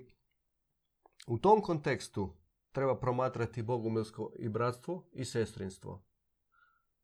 [1.27, 2.37] u tom kontekstu
[2.73, 6.05] treba promatrati bogumilsko i bratstvo i sestrinstvo.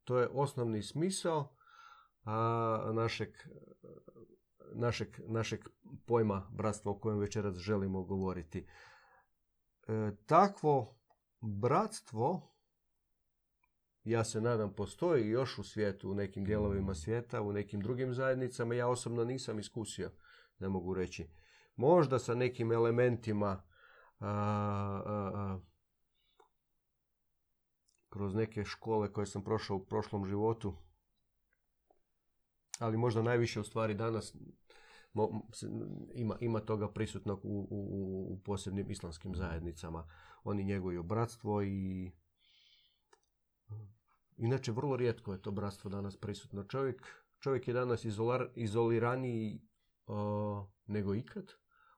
[0.03, 1.54] To je osnovni smisao
[2.25, 3.29] a, našeg,
[4.73, 5.59] našeg, našeg
[6.05, 8.67] pojma bratstva o kojem večeras želimo govoriti.
[9.87, 10.97] E, takvo
[11.41, 12.55] bratstvo
[14.05, 18.75] ja se nadam postoji još u svijetu, u nekim dijelovima svijeta, u nekim drugim zajednicama.
[18.75, 20.11] Ja osobno nisam iskusio,
[20.59, 21.29] ne mogu reći.
[21.75, 23.63] možda sa nekim elementima
[24.19, 25.59] a, a, a,
[28.09, 30.77] kroz neke škole koje sam prošao u prošlom životu.
[32.79, 34.35] Ali možda najviše u stvari danas
[36.13, 40.07] ima, ima toga prisutnog u, u, u posebnim islamskim zajednicama.
[40.43, 42.11] Oni njeguju bratstvo i
[44.37, 46.63] inače vrlo rijetko je to bratstvo danas prisutno.
[46.63, 47.07] Čovjek,
[47.39, 49.61] čovjek je danas izolar, izoliraniji
[50.07, 51.53] o, nego ikad,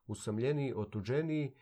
[0.07, 1.55] usamljeniji, otuđeniji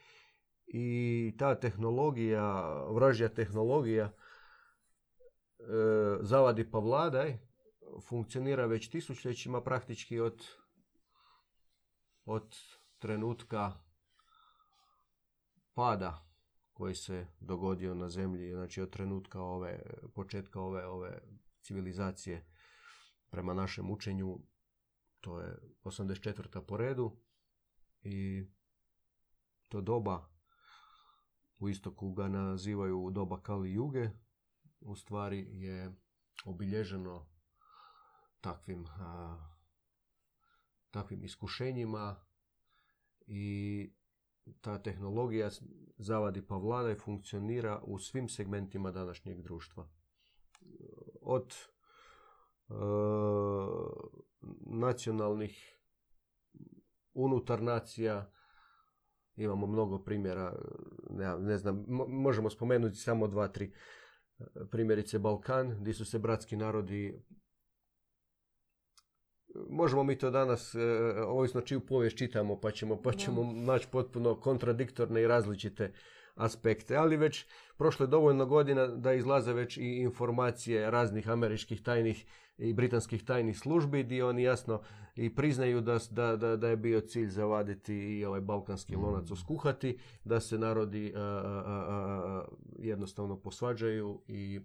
[0.68, 4.14] i ta tehnologija, vražja tehnologija e,
[6.22, 7.38] zavadi pa vladaj,
[8.02, 10.48] funkcionira već tisućljećima praktički od,
[12.26, 12.56] od
[13.00, 13.74] trenutka
[15.74, 16.26] pada
[16.74, 19.80] koji se dogodio na zemlji, znači od trenutka ove,
[20.14, 21.22] početka ove, ove
[21.62, 22.46] civilizacije
[23.30, 24.40] prema našem učenju,
[25.20, 26.66] to je 84.
[26.68, 27.18] po redu
[28.02, 28.46] i
[29.68, 30.30] to doba
[31.60, 34.10] u istoku ga nazivaju doba Kali Juge,
[34.80, 35.96] u stvari je
[36.46, 37.35] obilježeno
[38.46, 39.38] takvim, a,
[40.92, 42.16] takvim iskušenjima
[43.28, 43.90] i
[44.62, 45.50] ta tehnologija
[45.98, 49.90] zavadi pa vlada i funkcionira u svim segmentima današnjeg društva.
[51.22, 52.74] Od e,
[54.66, 55.80] nacionalnih
[57.14, 58.32] unutar nacija
[59.36, 60.60] imamo mnogo primjera,
[61.10, 63.74] ne, ne znam, mo- možemo spomenuti samo dva, tri.
[64.72, 67.24] Primjerice Balkan, gdje su se bratski narodi
[69.70, 70.80] Možemo mi to danas, e,
[71.28, 75.92] ovisno čiju povijest čitamo, pa ćemo, pa ćemo naći potpuno kontradiktorne i različite
[76.36, 76.96] aspekte.
[76.96, 77.46] Ali već
[77.78, 82.26] prošlo je dovoljno godina da izlaze već i informacije raznih američkih tajnih
[82.58, 84.82] i britanskih tajnih službi gdje oni jasno
[85.16, 89.98] i priznaju da, da, da, da je bio cilj zavaditi i ovaj balkanski lonac uskuhati,
[90.24, 92.46] da se narodi a, a, a,
[92.80, 94.60] jednostavno posvađaju i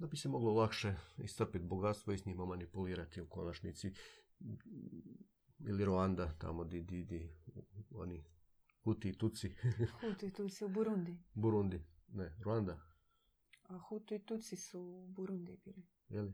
[0.00, 3.92] da bi se moglo lakše iscrpiti bogatstvo i s njima manipulirati u konačnici.
[5.68, 7.30] Ili Ruanda, tamo di, di, di
[7.94, 8.24] oni
[8.84, 9.54] Huti i Tuci.
[10.00, 11.18] Hutu i Tutsi u Burundi.
[11.34, 11.80] Burundi.
[12.08, 12.80] Ne, Ruanda.
[13.62, 15.86] A Hutu i Tutsi su u Burundi bili.
[16.08, 16.32] Je li?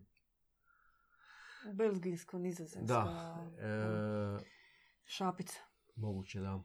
[1.75, 2.95] Belgijsko, nizozemska.
[2.95, 3.51] Da.
[3.59, 4.45] E,
[5.05, 5.59] Šapica.
[5.97, 6.63] moguće da.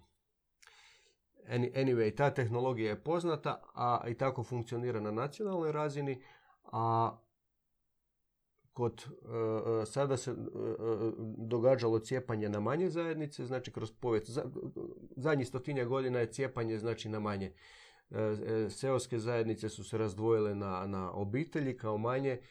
[1.48, 6.24] Any- Anyway, ta tehnologija je poznata, a i tako funkcionira na nacionalnoj razini,
[6.64, 7.18] a
[8.74, 10.36] kod e, e, sada se e,
[11.38, 14.30] događalo cijepanje na manje zajednice, znači kroz povijest.
[14.30, 14.44] Za,
[15.16, 17.54] zadnjih stotinja godina je cijepanje znači na manje.
[18.12, 22.42] E, seoske zajednice su se razdvojile na, na obitelji kao manje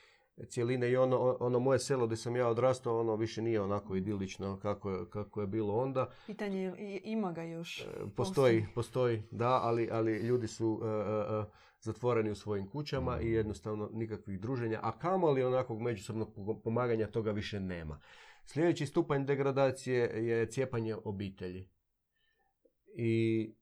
[0.49, 4.59] cjeline i ono, ono moje selo gdje sam ja odrastao, ono više nije onako idilično
[4.61, 6.11] kako je, kako je bilo onda.
[6.27, 7.87] Pitanje ima ga još.
[8.17, 11.45] Postoji, postoji, da, ali, ali ljudi su e, e,
[11.81, 17.31] zatvoreni u svojim kućama i jednostavno nikakvih druženja, a kamoli onakvog međusobnog po- pomaganja toga
[17.31, 18.01] više nema.
[18.45, 21.69] Sljedeći stupanj degradacije je cijepanje obitelji.
[22.95, 23.55] I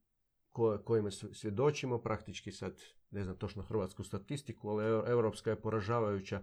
[0.51, 6.43] ko, kojima svjedočimo, praktički sad, ne znam točno hrvatsku statistiku, ali eu- europska je poražavajuća.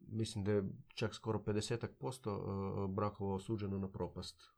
[0.00, 0.62] Mislim da je
[0.94, 4.55] čak skoro 50% e, brakova osuđeno na propast.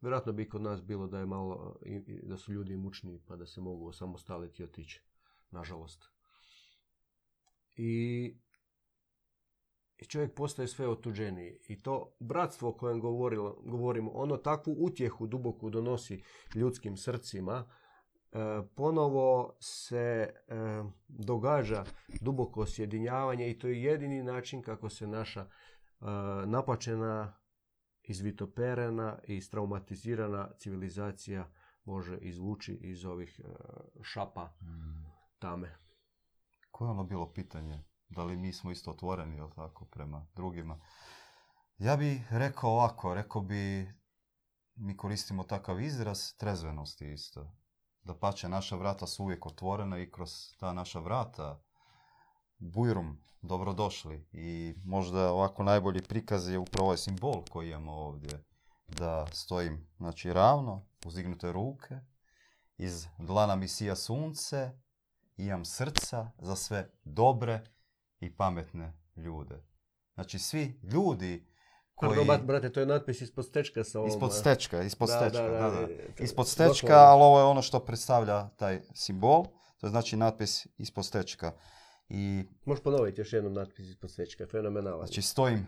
[0.00, 1.76] Vjerojatno bi kod nas bilo da je malo,
[2.22, 5.02] da su ljudi imućniji pa da se mogu osamostaliti i otići,
[5.50, 6.04] nažalost.
[7.76, 8.34] I,
[9.98, 11.58] i čovjek postaje sve otuđeniji.
[11.68, 16.22] I to bratstvo o kojem govorilo, govorimo, ono takvu utjehu duboku donosi
[16.54, 17.64] ljudskim srcima,
[18.32, 18.38] e,
[18.74, 20.54] ponovo se e,
[21.08, 21.84] događa
[22.20, 25.46] duboko sjedinjavanje i to je jedini način kako se naša e,
[26.46, 27.37] napačena,
[28.08, 31.50] izvitoperena i straumatizirana civilizacija
[31.84, 33.48] može izvući iz ovih e,
[34.02, 34.52] šapa
[35.38, 35.78] tame.
[36.70, 37.84] Koje je ono bilo pitanje?
[38.08, 40.80] Da li mi smo isto otvoreni, jel tako, prema drugima?
[41.78, 43.92] Ja bi rekao ovako, rekao bi,
[44.74, 47.52] mi koristimo takav izraz trezvenosti isto.
[48.02, 51.62] Da pače, naša vrata su uvijek otvorena i kroz ta naša vrata
[52.58, 54.26] bujrum, dobrodošli.
[54.32, 58.44] I možda ovako najbolji prikaz je upravo ovaj simbol koji imamo ovdje.
[58.88, 61.94] Da stojim, znači, ravno, uzignute ruke,
[62.76, 64.70] iz dlana mi sija sunce,
[65.36, 67.64] imam srca za sve dobre
[68.20, 69.64] i pametne ljude.
[70.14, 71.46] Znači svi ljudi
[71.94, 72.08] koji...
[72.08, 74.10] Pardon, brat- brate, to je natpis ispod stečka sa ovom...
[74.10, 77.80] Ispod stečka, ispod da, stečka, da, da, da, Ispod stečka, ali ovo je ono što
[77.80, 79.44] predstavlja taj simbol.
[79.76, 81.52] To je znači natpis ispod stečka.
[82.08, 85.06] I Možeš ponoviti još jednom natpis ispod stečka, fenomenalan.
[85.06, 85.66] znači stojim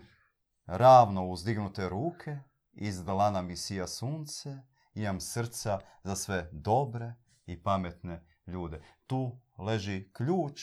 [0.65, 2.37] ravno uzdignute ruke,
[2.73, 4.57] iz dlana mi sija sunce,
[4.93, 7.13] imam srca za sve dobre
[7.45, 8.81] i pametne ljude.
[9.07, 10.61] Tu leži ključ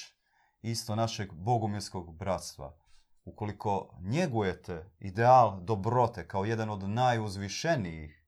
[0.62, 2.76] isto našeg bogumilskog bratstva.
[3.24, 8.24] Ukoliko njegujete ideal dobrote kao jedan od najuzvišenijih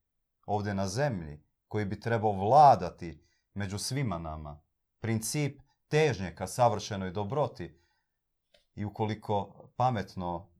[0.46, 4.62] ovdje na zemlji, koji bi trebao vladati među svima nama,
[5.00, 5.60] princip
[5.90, 7.80] težnje ka savršenoj dobroti
[8.74, 10.50] i ukoliko pametno,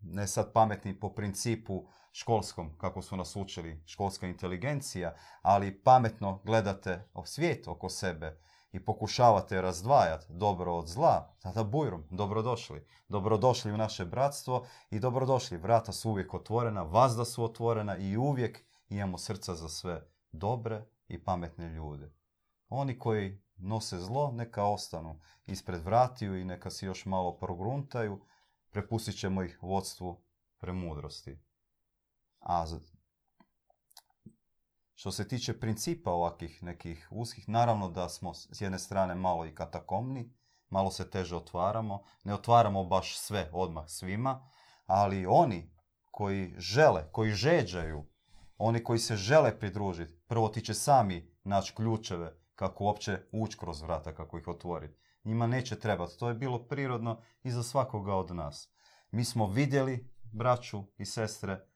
[0.00, 7.08] ne sad pametni po principu školskom, kako su nas učili, školska inteligencija, ali pametno gledate
[7.24, 8.40] svijet oko sebe
[8.72, 12.86] i pokušavate razdvajati dobro od zla, tada bujrum, dobrodošli.
[13.08, 15.58] Dobrodošli u naše bratstvo i dobrodošli.
[15.58, 21.24] Vrata su uvijek otvorena, vazda su otvorena i uvijek imamo srca za sve dobre i
[21.24, 22.12] pametne ljude.
[22.68, 28.20] Oni koji nose zlo, neka ostanu ispred vratiju i neka si još malo progruntaju,
[28.70, 30.22] prepustit ćemo ih vodstvu
[30.58, 31.38] premudrosti.
[32.40, 32.66] A
[34.94, 39.54] što se tiče principa ovakvih nekih uskih, naravno da smo s jedne strane malo i
[39.54, 40.32] katakomni,
[40.68, 44.48] malo se teže otvaramo, ne otvaramo baš sve odmah svima,
[44.86, 45.76] ali oni
[46.10, 48.06] koji žele, koji žeđaju,
[48.58, 53.82] oni koji se žele pridružiti, prvo ti će sami naći ključeve kako uopće ući kroz
[53.82, 54.98] vrata, kako ih otvoriti.
[55.24, 56.18] Njima neće trebati.
[56.18, 58.70] To je bilo prirodno i za svakoga od nas.
[59.10, 61.66] Mi smo vidjeli braću i sestre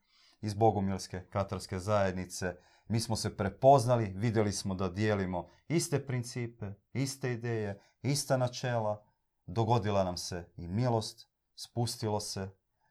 [0.41, 2.55] iz Bogumilske katarske zajednice.
[2.87, 9.05] Mi smo se prepoznali, vidjeli smo da dijelimo iste principe, iste ideje, ista načela.
[9.45, 12.49] Dogodila nam se i milost, spustilo se,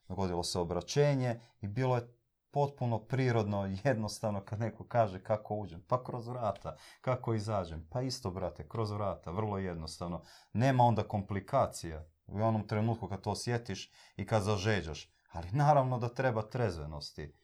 [0.09, 2.20] dogodilo se obraćenje i bilo je
[2.51, 8.31] potpuno prirodno, jednostavno kad neko kaže kako uđem, pa kroz vrata, kako izađem, pa isto
[8.31, 10.23] brate, kroz vrata, vrlo jednostavno.
[10.53, 16.15] Nema onda komplikacija u onom trenutku kad to osjetiš i kad zažeđaš, ali naravno da
[16.15, 17.35] treba trezvenosti.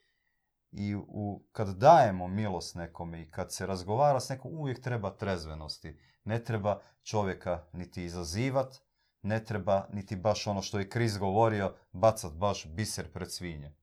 [0.73, 5.99] I u, kad dajemo milost nekome i kad se razgovara s nekom, uvijek treba trezvenosti.
[6.25, 8.77] Ne treba čovjeka niti izazivat,
[9.23, 13.77] ne treba niti baš ono što je Kris govorio, bacat baš biser pred svinje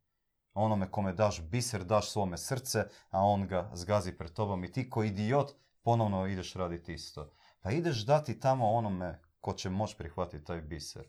[0.54, 4.90] onome kome daš biser, daš svome srce, a on ga zgazi pred tobom i ti
[4.90, 7.34] ko idiot ponovno ideš raditi isto.
[7.62, 11.04] Pa ideš dati tamo onome ko će moći prihvatiti taj biser.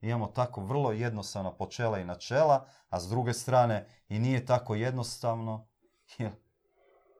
[0.00, 5.68] Imamo tako vrlo jednostavna počela i načela, a s druge strane i nije tako jednostavno
[6.18, 6.32] jer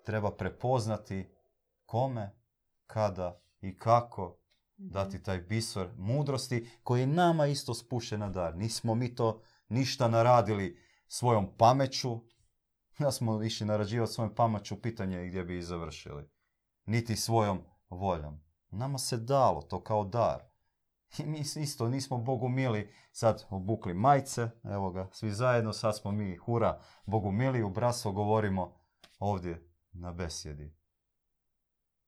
[0.04, 1.34] treba prepoznati
[1.86, 2.36] kome,
[2.86, 4.38] kada i kako
[4.76, 5.24] dati mhm.
[5.24, 8.56] taj bisor mudrosti koji je nama isto spušen na dar.
[8.56, 10.78] Nismo mi to ništa naradili
[11.12, 12.20] svojom pameću,
[12.98, 16.30] da smo išli narađivati svojom pameću, pitanje je gdje bi i završili.
[16.86, 18.40] Niti svojom voljom.
[18.70, 20.42] Nama se dalo to kao dar.
[21.18, 26.12] I mi isto nismo Bogu mili sad obukli majce, evo ga, svi zajedno, sad smo
[26.12, 28.80] mi, hura, Bogu mili, u braso govorimo
[29.18, 30.76] ovdje na besjedi.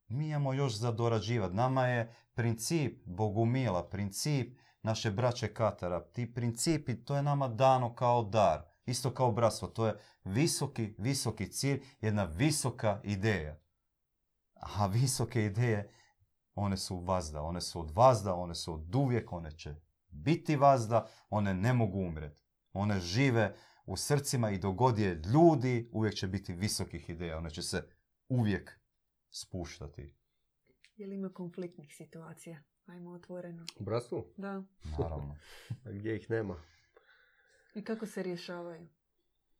[0.08, 1.54] Mi imamo još za dorađivati.
[1.54, 8.22] Nama je princip Bogumila, princip naše braće Katara, ti principi, to je nama dano kao
[8.22, 8.73] dar.
[8.86, 13.60] Isto kao bratstvo, to je visoki, visoki cilj, jedna visoka ideja.
[14.54, 15.90] A visoke ideje,
[16.54, 19.74] one su vazda, one su od vazda, one su od uvijek, one će
[20.08, 22.42] biti vazda, one ne mogu umreti.
[22.72, 23.56] One žive
[23.86, 27.88] u srcima i dogod je ljudi, uvijek će biti visokih ideja, one će se
[28.28, 28.80] uvijek
[29.30, 30.14] spuštati.
[30.96, 32.62] Je li ima konfliktnih situacija?
[32.86, 33.66] Ajmo otvoreno.
[33.78, 34.24] U bratstvu?
[34.36, 34.62] Da.
[34.98, 35.36] Naravno.
[35.84, 36.56] A gdje ih nema?
[37.74, 38.88] I kako se rješavaju?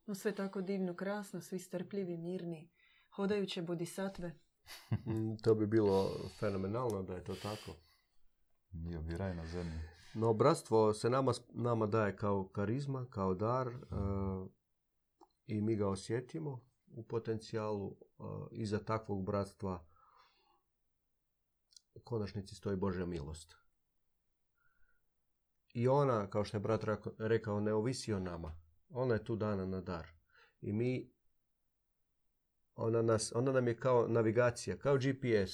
[0.07, 2.71] No sve tako divno, krasno, svi strpljivi, mirni,
[3.11, 4.39] hodajuće bodisatve.
[5.43, 6.11] To bi bilo
[6.41, 7.77] fenomenalno da je to tako.
[8.71, 9.79] Bio bi raj na zemlji.
[10.15, 14.51] No, bratstvo se nama, nama daje kao karizma, kao dar uh,
[15.47, 17.97] i mi ga osjetimo u potencijalu.
[18.19, 19.87] Uh, iza takvog bratstva
[21.95, 23.64] u konačnici stoji Božja milost.
[25.75, 26.85] I ona, kao što je brat
[27.19, 28.57] rekao, ne ovisi o nama.
[28.91, 30.07] Ona je tu dana na dar.
[30.61, 31.13] I mi,
[32.75, 35.53] ona, nas, ona nam je kao navigacija, kao GPS.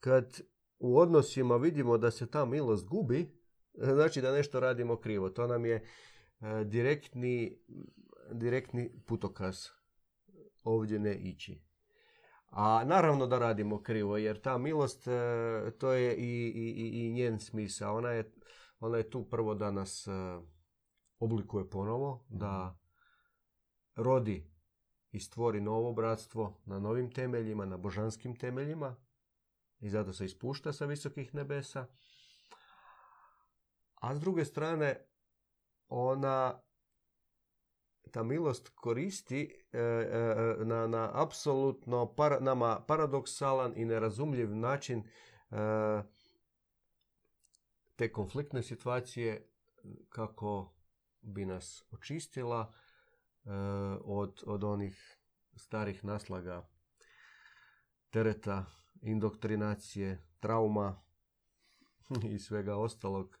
[0.00, 0.40] Kad
[0.78, 3.40] u odnosima vidimo da se ta milost gubi,
[3.94, 5.30] znači da nešto radimo krivo.
[5.30, 7.58] To nam je e, direktni,
[8.32, 9.66] direktni putokaz.
[10.64, 11.62] Ovdje ne ići.
[12.50, 15.10] A naravno da radimo krivo, jer ta milost, e,
[15.78, 17.96] to je i, i, i njen smisao.
[17.96, 18.32] Ona je
[18.80, 20.10] ona je tu prvo da nas e,
[21.18, 22.76] oblikuje ponovo, da mhm.
[23.96, 24.50] rodi
[25.10, 28.96] i stvori novo bratstvo na novim temeljima, na božanskim temeljima
[29.80, 31.86] i zato se ispušta sa visokih nebesa.
[33.94, 35.06] A s druge strane,
[35.88, 36.60] ona
[38.10, 45.56] ta milost koristi e, e, na, na apsolutno nama paradoksalan i nerazumljiv način e,
[47.98, 49.48] te konfliktne situacije
[50.08, 50.72] kako
[51.20, 52.72] bi nas očistila
[54.04, 55.18] od, od onih
[55.56, 56.68] starih naslaga
[58.10, 58.64] tereta,
[59.02, 61.02] indoktrinacije, trauma
[62.34, 63.38] i svega ostalog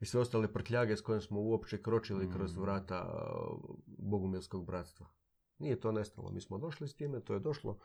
[0.00, 2.60] i sve ostale prtljage s kojim smo uopće kročili kroz mm.
[2.60, 3.30] vrata
[3.86, 5.06] bogumilskog bratstva.
[5.58, 6.30] Nije to nestalo.
[6.30, 7.78] Mi smo došli s time, to je došlo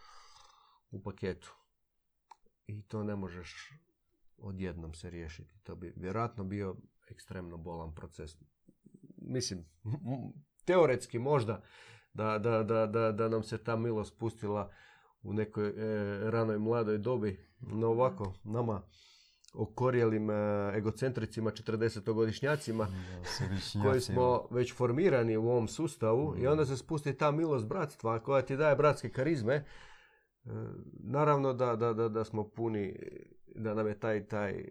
[0.92, 1.56] u paketu.
[2.68, 3.74] I to ne možeš
[4.42, 5.60] odjednom se riješiti.
[5.64, 6.76] To bi vjerojatno bio
[7.12, 8.32] ekstremno bolan proces.
[9.18, 9.66] Mislim,
[10.68, 11.62] teoretski možda
[12.14, 14.72] da, da, da, da, da nam se ta milost spustila
[15.24, 15.74] u nekoj e,
[16.32, 17.40] ranoj mladoj dobi.
[17.60, 18.82] No ovako, nama
[19.54, 20.34] okorjelim e,
[20.76, 22.88] egocentricima 40-godišnjacima
[23.84, 28.42] koji smo već formirani u ovom sustavu i onda se spusti ta milost bratstva koja
[28.42, 29.54] ti daje bratske karizme.
[29.56, 29.66] E,
[31.04, 32.96] naravno da, da, da, da smo puni,
[33.56, 34.66] da nam je taj, taj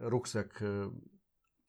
[0.00, 0.86] ruksak e,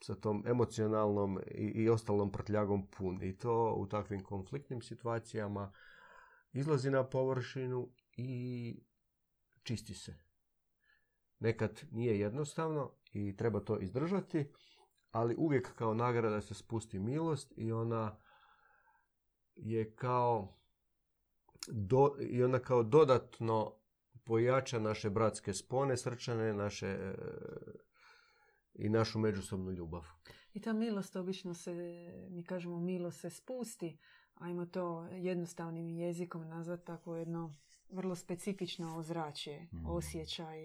[0.01, 3.23] sa tom emocionalnom i, i ostalom prtljagom pun.
[3.23, 5.71] I to u takvim konfliktnim situacijama
[6.53, 8.83] izlazi na površinu i
[9.63, 10.15] čisti se.
[11.39, 14.51] Nekad nije jednostavno i treba to izdržati,
[15.11, 18.17] ali uvijek kao nagrada se spusti milost i ona
[19.55, 20.57] je kao
[21.67, 23.75] do, i ona kao dodatno
[24.25, 27.15] pojača naše bratske spone srčane, naše e,
[28.73, 30.03] i našu međusobnu ljubav.
[30.53, 31.73] I ta milost obično se,
[32.29, 33.97] mi kažemo milost se spusti,
[34.33, 37.53] ajmo to jednostavnim jezikom nazvati tako jedno
[37.89, 39.85] vrlo specifično ozračje, mm.
[39.85, 40.57] osjećaj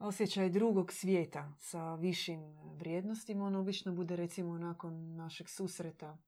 [0.00, 3.44] osjećaj drugog svijeta sa višim vrijednostima.
[3.44, 6.18] On obično bude recimo nakon našeg susreta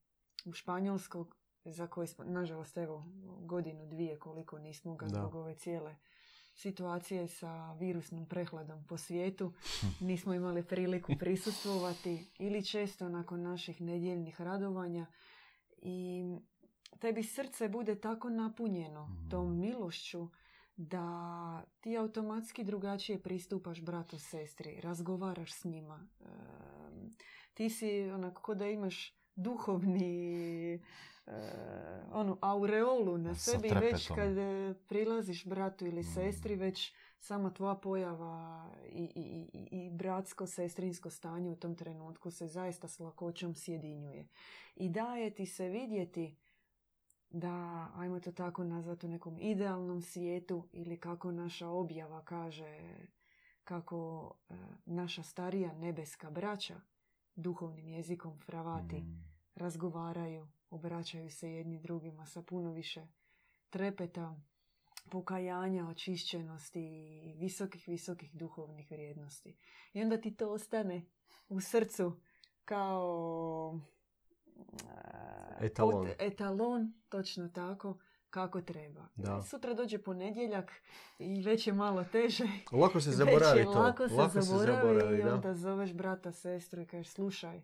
[0.44, 3.04] u Španjolskog, za koji smo, nažalost, evo,
[3.40, 5.96] godinu, dvije koliko nismo ga zbog ove cijele
[6.54, 9.52] situacije sa virusnom prehladom po svijetu.
[10.00, 15.06] Nismo imali priliku prisustvovati ili često nakon naših nedjeljnih radovanja
[15.78, 16.24] i
[16.98, 19.28] tebi srce bude tako napunjeno mhm.
[19.28, 20.28] tom milošću
[20.76, 26.08] da ti automatski drugačije pristupaš bratu sestri, razgovaraš s njima.
[27.54, 30.80] ti si onako da imaš duhovni
[32.12, 36.10] onu aureolu na sebi i već kad e, prilaziš bratu ili mhm.
[36.10, 42.46] sestri već sama tvoja pojava i, i, i, i bratsko-sestrinsko stanje u tom trenutku se
[42.46, 44.28] zaista s lakoćom sjedinjuje.
[44.76, 46.36] I daje ti se vidjeti
[47.30, 52.78] da, ajmo to tako nazvati u nekom idealnom svijetu ili kako naša objava kaže,
[53.64, 54.54] kako e,
[54.86, 56.80] naša starija nebeska braća
[57.34, 59.24] duhovnim jezikom fravati mm.
[59.54, 63.06] razgovaraju, obraćaju se jedni drugima sa puno više
[63.70, 64.40] trepeta,
[65.10, 69.56] pokajanja, očišćenosti i visokih, visokih duhovnih vrijednosti.
[69.92, 71.04] I onda ti to ostane
[71.48, 72.20] u srcu
[72.64, 73.80] kao
[75.60, 76.08] etalon.
[76.18, 77.98] etalon, točno tako,
[78.30, 79.08] kako treba.
[79.16, 79.42] Da.
[79.42, 80.72] Sutra dođe ponedjeljak
[81.18, 82.44] i već je malo teže.
[82.72, 83.70] Lako se zaboravi to.
[83.70, 87.62] Lako se lako zaboravi, se i onda zoveš brata, sestru i kažeš slušaj,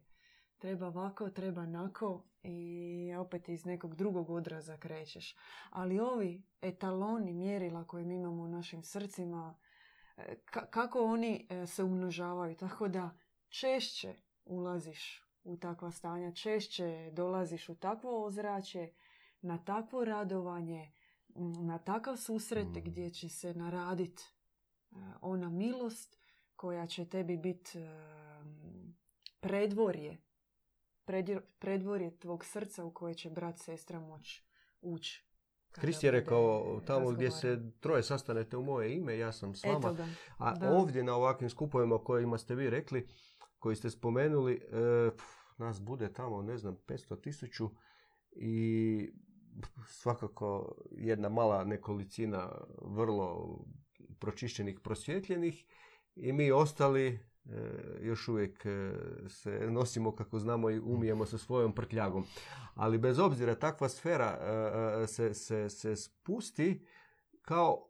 [0.59, 5.37] treba ovako, treba nako i opet iz nekog drugog odraza krećeš.
[5.71, 9.59] Ali ovi etaloni mjerila koje mi imamo u našim srcima,
[10.17, 10.37] e,
[10.71, 13.11] kako oni e, se umnožavaju, tako da
[13.49, 14.15] češće
[14.45, 18.95] ulaziš u takva stanja, češće dolaziš u takvo ozračje,
[19.41, 20.93] na takvo radovanje,
[21.61, 22.81] na takav susret mm.
[22.85, 24.25] gdje će se naradit e,
[25.21, 26.19] ona milost
[26.57, 27.79] koja će tebi biti
[29.41, 30.19] predvorje,
[31.59, 34.43] predvorje tvog srca u koje će brat, sestra moć
[34.81, 35.29] ući.
[35.71, 39.97] Krist je rekao, tamo gdje se troje sastanete u moje ime, ja sam s vama.
[40.39, 43.09] A ovdje na ovakvim skupovima kojima ste vi rekli,
[43.59, 45.11] koji ste spomenuli, e,
[45.59, 47.71] nas bude tamo, ne znam, 500 tisuću
[48.33, 49.11] i
[49.87, 52.51] svakako jedna mala nekolicina
[52.83, 53.59] vrlo
[54.19, 55.65] pročišćenih, prosvjetljenih
[56.17, 57.21] i mi ostali
[58.01, 58.93] još uvijek e,
[59.29, 62.25] se nosimo kako znamo i umijemo sa svojom prtljagom.
[62.75, 64.39] Ali bez obzira takva sfera
[65.03, 66.87] e, se, se, se spusti
[67.43, 67.89] kao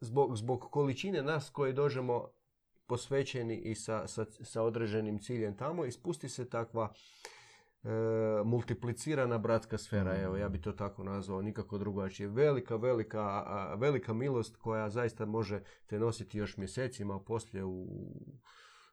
[0.00, 2.28] zbog, zbog količine nas koji dođemo
[2.86, 5.92] posvećeni i sa, sa, sa određenim ciljem tamo i
[6.28, 6.92] se takva
[7.84, 7.88] e,
[8.44, 12.28] multiplicirana bratska sfera, evo ja bi to tako nazvao, nikako drugačije.
[12.28, 13.44] Velika, velika,
[13.76, 17.86] velika milost koja zaista može te nositi još mjesecima poslije u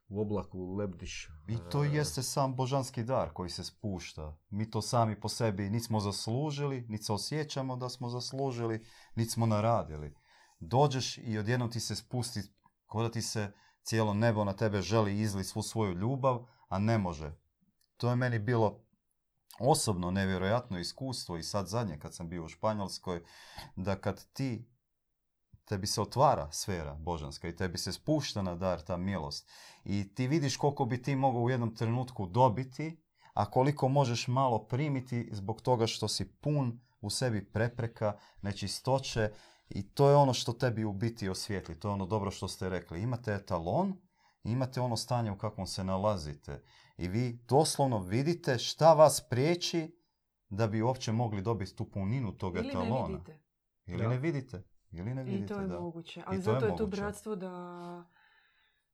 [0.07, 1.29] u oblaku lebdiš.
[1.47, 4.37] I to e, jeste sam božanski dar koji se spušta.
[4.49, 9.29] Mi to sami po sebi niti smo zaslužili, niti se osjećamo da smo zaslužili, niti
[9.29, 10.15] smo naradili.
[10.59, 12.39] Dođeš i odjednom ti se spusti,
[12.91, 13.51] kao da ti se
[13.83, 17.31] cijelo nebo na tebe želi izli svu svoju ljubav, a ne može.
[17.97, 18.85] To je meni bilo
[19.59, 23.23] osobno nevjerojatno iskustvo i sad zadnje kad sam bio u Španjolskoj,
[23.75, 24.69] da kad ti
[25.65, 29.49] tebi se otvara sfera božanska i tebi se spušta na dar ta milost
[29.83, 33.01] i ti vidiš koliko bi ti mogao u jednom trenutku dobiti,
[33.33, 39.31] a koliko možeš malo primiti zbog toga što si pun u sebi prepreka, nečistoće
[39.69, 41.79] i to je ono što tebi u biti osvijetli.
[41.79, 43.01] To je ono dobro što ste rekli.
[43.01, 43.93] Imate etalon,
[44.43, 46.63] imate ono stanje u kakvom se nalazite
[46.97, 49.95] i vi doslovno vidite šta vas priječi
[50.49, 53.07] da bi uopće mogli dobiti tu puninu tog Ili ne etalona.
[53.07, 53.39] vidite.
[53.85, 54.09] Ili Da.
[54.09, 54.63] ne vidite.
[54.91, 55.79] Ili ne vidite, I to je da.
[55.79, 56.23] moguće.
[56.25, 58.05] Ali I to je zato je, to bratstvo da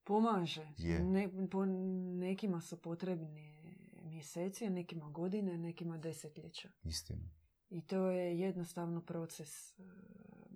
[0.03, 0.67] pomaže.
[0.77, 0.99] Je.
[0.99, 3.61] Ne, po nekima su potrebni
[4.03, 6.69] mjeseci, nekima godine, nekima desetljeća.
[6.83, 7.29] Istina.
[7.69, 9.83] I to je jednostavno proces e,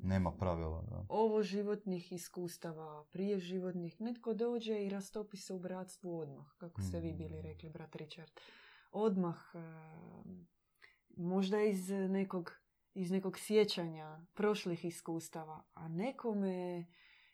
[0.06, 1.06] Nema pravila, da.
[1.10, 4.02] ovo životnih iskustava, prije životnih.
[4.02, 7.42] Netko dođe i rastopi se u bratstvu odmah, kako ste vi bili Mm.
[7.42, 8.32] rekli, brat Richard.
[8.92, 9.60] Odmah, e,
[11.18, 12.52] možda iz nekog,
[12.94, 16.86] iz nekog sjećanja prošlih iskustava, a nekome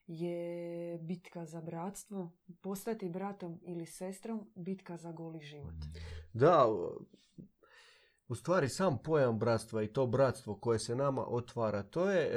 [0.07, 5.73] je bitka za bratstvo, postati bratom ili sestrom, bitka za goli život.
[6.33, 6.65] Da,
[8.31, 12.29] u stvari sam pojam bratstva i to bratstvo koje se nama otvara, to je,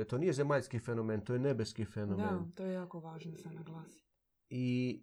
[0.00, 2.26] e, to nije zemaljski fenomen, to je nebeski fenomen.
[2.26, 4.08] Da, to je jako važno za naglasiti.
[4.50, 4.98] I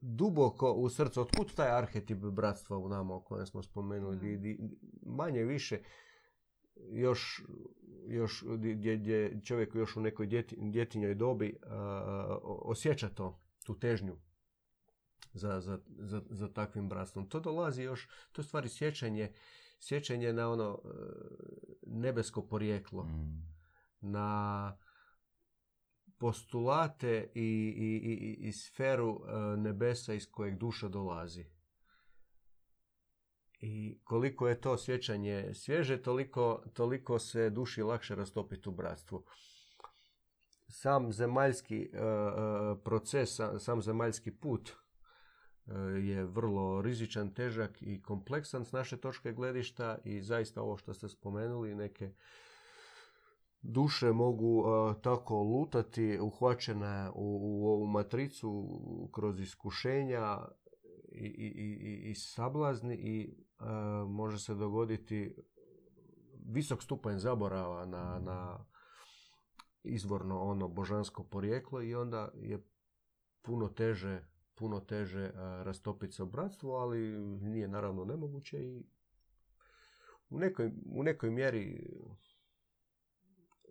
[0.00, 4.58] duboko u srcu, otkud taj arhetip bratstva u nama o kojem smo spomenuli, di- di-
[5.06, 5.78] manje više
[6.76, 7.44] još,
[8.06, 14.16] još gdje, gdje čovjek još u nekoj djeti, djetinjoj dobi a, osjeća to, tu težnju
[15.32, 17.28] za, za, za, za takvim bratstvom.
[17.28, 19.32] To dolazi još, to je stvari sjećanje,
[19.80, 20.88] sjećanje na ono e,
[21.82, 23.54] nebesko porijeklo Mm.
[24.00, 24.78] na
[26.18, 27.40] postulate i,
[27.76, 31.44] i, i, i sferu e, nebesa iz kojeg duša dolazi.
[33.60, 39.24] I koliko je to sjećanje svježe, toliko, toliko se duši lakše rastopiti u bratstvu.
[40.68, 41.88] Sam zemaljski e,
[42.84, 44.72] proces, sa- sam zemaljski put
[46.02, 51.08] je vrlo rizičan, težak i kompleksan s naše točke gledišta i zaista ovo što ste
[51.08, 52.12] spomenuli, neke
[53.64, 58.80] duše mogu uh, tako lutati uhvaćene u, u ovu matricu
[59.12, 60.38] kroz iskušenja
[61.12, 65.34] i, i, i, i sablazni i uh, može se dogoditi
[66.46, 68.64] visok stupanj zaborava na, na
[69.82, 72.66] izvorno ono božansko porijeklo i onda je
[73.42, 76.98] puno teže puno teže uh, rastopiti se u bratstvu, ali
[77.40, 78.84] nije naravno nemoguće i
[80.30, 81.90] u nekoj, u nekoj mjeri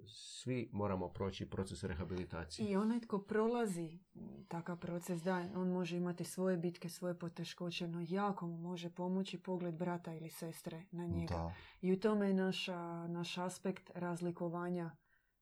[0.08, 2.72] svi moramo proći proces rehabilitacije.
[2.72, 4.00] I onaj tko prolazi
[4.48, 9.44] takav proces, da, on može imati svoje bitke, svoje poteškoće, no jako mu može pomoći
[9.44, 11.34] pogled brata ili sestre na njega.
[11.34, 11.54] Da.
[11.82, 14.92] I u tome je naša, naš aspekt razlikovanja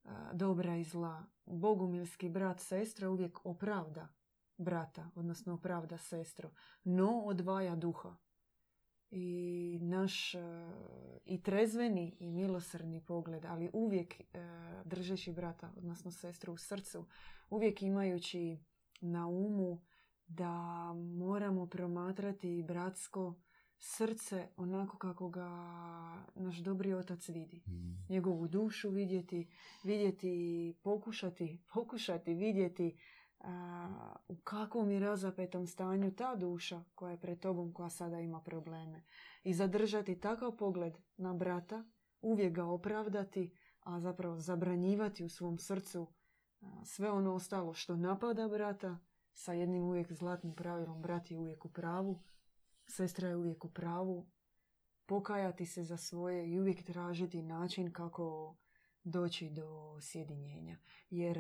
[0.03, 1.23] a, dobra i zla.
[1.45, 4.07] Bogumilski brat sestra uvijek opravda
[4.61, 6.49] brata, odnosno opravda sestru,
[6.83, 8.17] no odvaja duha.
[9.09, 10.71] I naš a,
[11.25, 17.05] i trezveni i milosrdni pogled, ali uvijek a, držeći brata, odnosno sestru u srcu,
[17.49, 18.63] uvijek imajući
[19.01, 19.81] na umu
[20.27, 23.35] da moramo promatrati bratsko
[23.81, 25.49] srce onako kako ga
[26.35, 27.63] naš dobri otac vidi.
[27.67, 28.05] Mm.
[28.09, 29.47] Njegovu dušu vidjeti,
[29.83, 32.97] vidjeti, pokušati, pokušati vidjeti
[33.43, 38.41] a, u kakvom je razapetom stanju ta duša koja je pred tobom, koja sada ima
[38.41, 39.03] probleme.
[39.43, 41.83] I zadržati takav pogled na brata,
[42.21, 46.07] uvijek ga opravdati, a zapravo zabranjivati u svom srcu
[46.61, 48.99] a, sve ono ostalo što napada brata,
[49.33, 52.23] sa jednim uvijek zlatnim pravilom, brat je uvijek u pravu,
[52.85, 54.29] sestra je uvijek u pravu,
[55.05, 58.55] pokajati se za svoje i uvijek tražiti način kako
[59.03, 60.77] doći do sjedinjenja.
[61.09, 61.37] Jer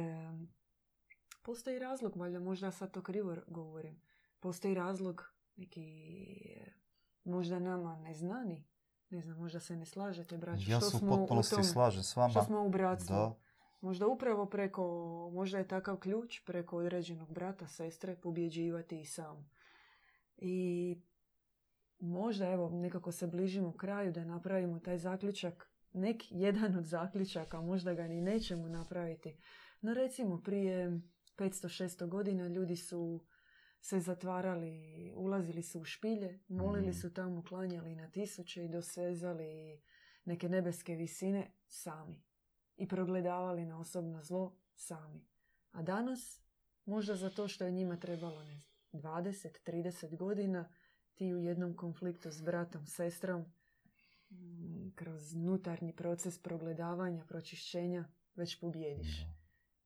[1.41, 4.01] postoji razlog, valjda možda sad to krivo govorim,
[4.39, 6.11] postoji razlog neki
[7.23, 8.67] možda nama neznani,
[9.09, 12.29] ne znam, možda se ne slažete, braćo, Ja što se u potpunosti slažem s vama.
[12.29, 13.15] što smo u bratstvu.
[13.15, 13.35] Da.
[13.81, 14.83] Možda upravo preko,
[15.33, 19.49] možda je takav ključ preko određenog brata, sestre, pobjeđivati i sam.
[20.37, 20.97] I
[21.99, 27.93] možda, evo, nekako se bližimo kraju da napravimo taj zaključak, nek jedan od zaključaka, možda
[27.93, 29.37] ga ni nećemo napraviti.
[29.81, 31.01] No recimo, prije
[31.37, 33.25] 500-600 godina ljudi su
[33.81, 36.97] se zatvarali, ulazili su u špilje, molili Mhm.
[36.97, 39.81] su tamo, klanjali na tisuće i dosezali
[40.25, 42.23] neke nebeske visine sami.
[42.77, 45.27] I progledavali na osobno zlo sami.
[45.71, 46.41] A danas,
[46.85, 50.69] možda za to što je njima trebalo ne znam, 20-30 godina,
[51.15, 53.45] ti u jednom konfliktu s bratom, sestrom,
[54.31, 58.05] mm, kroz unutarnji proces progledavanja, pročišćenja,
[58.35, 59.25] već pobjediš.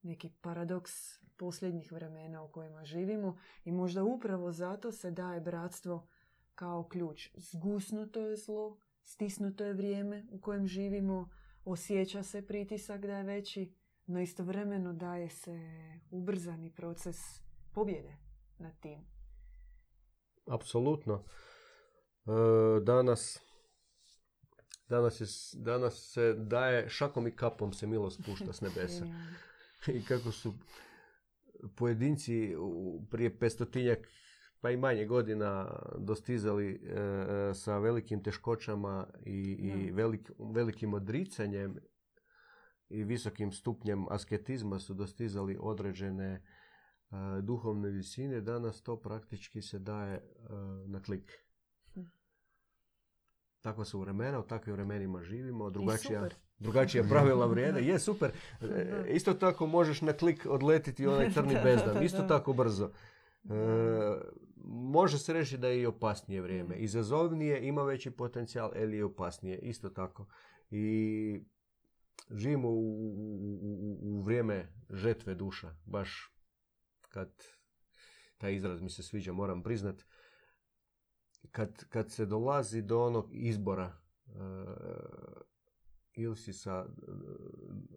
[0.02, 0.92] Neki paradoks
[1.36, 6.08] posljednjih vremena u kojima živimo i možda upravo zato se daje bratstvo
[6.54, 7.30] kao ključ.
[7.34, 11.30] Zgusnuto je zlo, stisnuto je vrijeme u kojem živimo,
[11.64, 13.74] osjeća se pritisak da je veći,
[14.06, 15.58] no istovremeno daje se
[16.10, 17.16] ubrzani proces
[17.72, 18.16] pobjede
[18.58, 19.06] nad tim.
[20.46, 21.24] Apsolutno.
[22.26, 23.40] E, danas,
[24.88, 29.04] danas, je, danas se daje šakom i kapom se milost pušta s nebesa.
[29.96, 30.54] I kako su
[31.74, 32.54] pojedinci
[33.10, 33.98] prije petstotinjak
[34.60, 41.76] pa i manje godina dostizali e, sa velikim teškoćama i, i velik- velikim odricanjem
[42.88, 46.42] i visokim stupnjem asketizma su dostizali određene e,
[47.42, 50.22] duhovne visine, danas to praktički se daje e,
[50.86, 51.32] na klik.
[51.94, 52.00] Hm.
[53.60, 56.45] Takva su vremena, u takvim vremenima živimo, drugačija, super.
[56.58, 57.80] Drugačija pravila vrijede.
[57.80, 58.30] Je, super.
[58.62, 59.04] E.
[59.08, 61.94] Isto tako možeš na klik odletiti onaj crni Da, bezdan.
[61.94, 62.90] da, Isto tako brzo.
[63.44, 63.48] E,
[64.64, 66.76] može se reći da je i opasnije vrijeme.
[66.76, 69.58] Izazovnije, ima veći potencijal, ali je opasnije.
[69.58, 70.26] Isto tako.
[70.70, 71.40] I
[72.30, 75.74] živimo u, u, u- u vrijeme žetve duša.
[75.84, 76.32] Baš
[77.08, 77.30] kad
[78.38, 80.02] taj izraz mi se sviđa, moram priznat.
[81.50, 83.92] Kad, kad se dolazi do onog izbora
[84.26, 84.30] e,
[86.16, 86.86] ili si sa,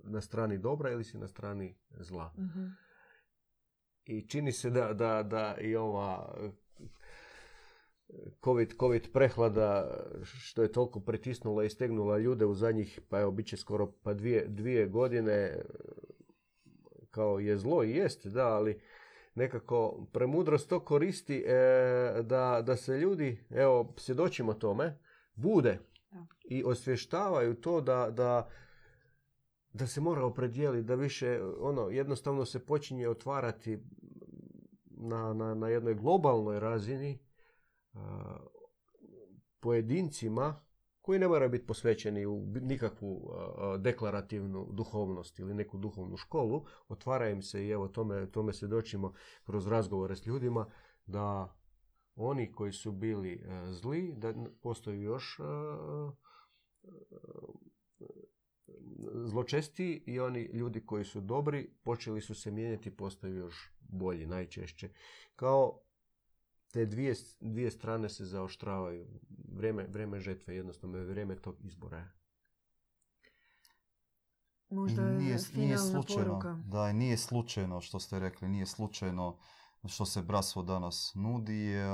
[0.03, 2.34] na strani dobra ili si na strani zla.
[2.38, 2.65] Mhm.
[4.05, 6.36] I čini se da, da, da i ova
[8.43, 13.47] COVID, COVID prehlada što je toliko pritisnula i stegnula ljude u zadnjih, pa evo, bit
[13.47, 15.61] će skoro pa dvije, dvije godine
[17.11, 18.82] kao je zlo i jest, da, ali
[19.36, 24.99] nekako premudrost to koristi eh, da, da se ljudi, evo, svjedočimo tome,
[25.36, 25.80] bude
[26.43, 28.49] I osvještavaju to da, da,
[29.74, 33.80] da se mora opredijeliti, da više ono jednostavno se počinje otvarati
[34.86, 37.20] na, na, na jednoj globalnoj razini
[37.93, 38.38] a,
[39.60, 40.62] pojedincima
[41.01, 47.30] koji ne moraju biti posvećeni u nikakvu a, deklarativnu duhovnost ili neku duhovnu školu, otvara
[47.30, 50.66] im se i evo tome, tome svjedočimo kroz razgovore s ljudima
[51.05, 51.55] da
[52.20, 55.43] oni koji su bili e, zli, da postoji još e,
[56.84, 56.89] e,
[59.26, 64.89] zločesti i oni ljudi koji su dobri počeli su se mijenjati, postaju još bolji najčešće.
[65.36, 65.82] Kao
[66.72, 69.07] te dvije, dvije strane se zaoštravaju.
[69.55, 72.09] Vrijeme, vrijeme žetve, jednostavno je vrijeme tog izbora.
[74.70, 76.59] Možda je nije, nije slučajno, poruka.
[76.65, 79.38] da, nije slučajno što ste rekli, nije slučajno
[79.88, 81.94] što se bratstvo danas nudi, jer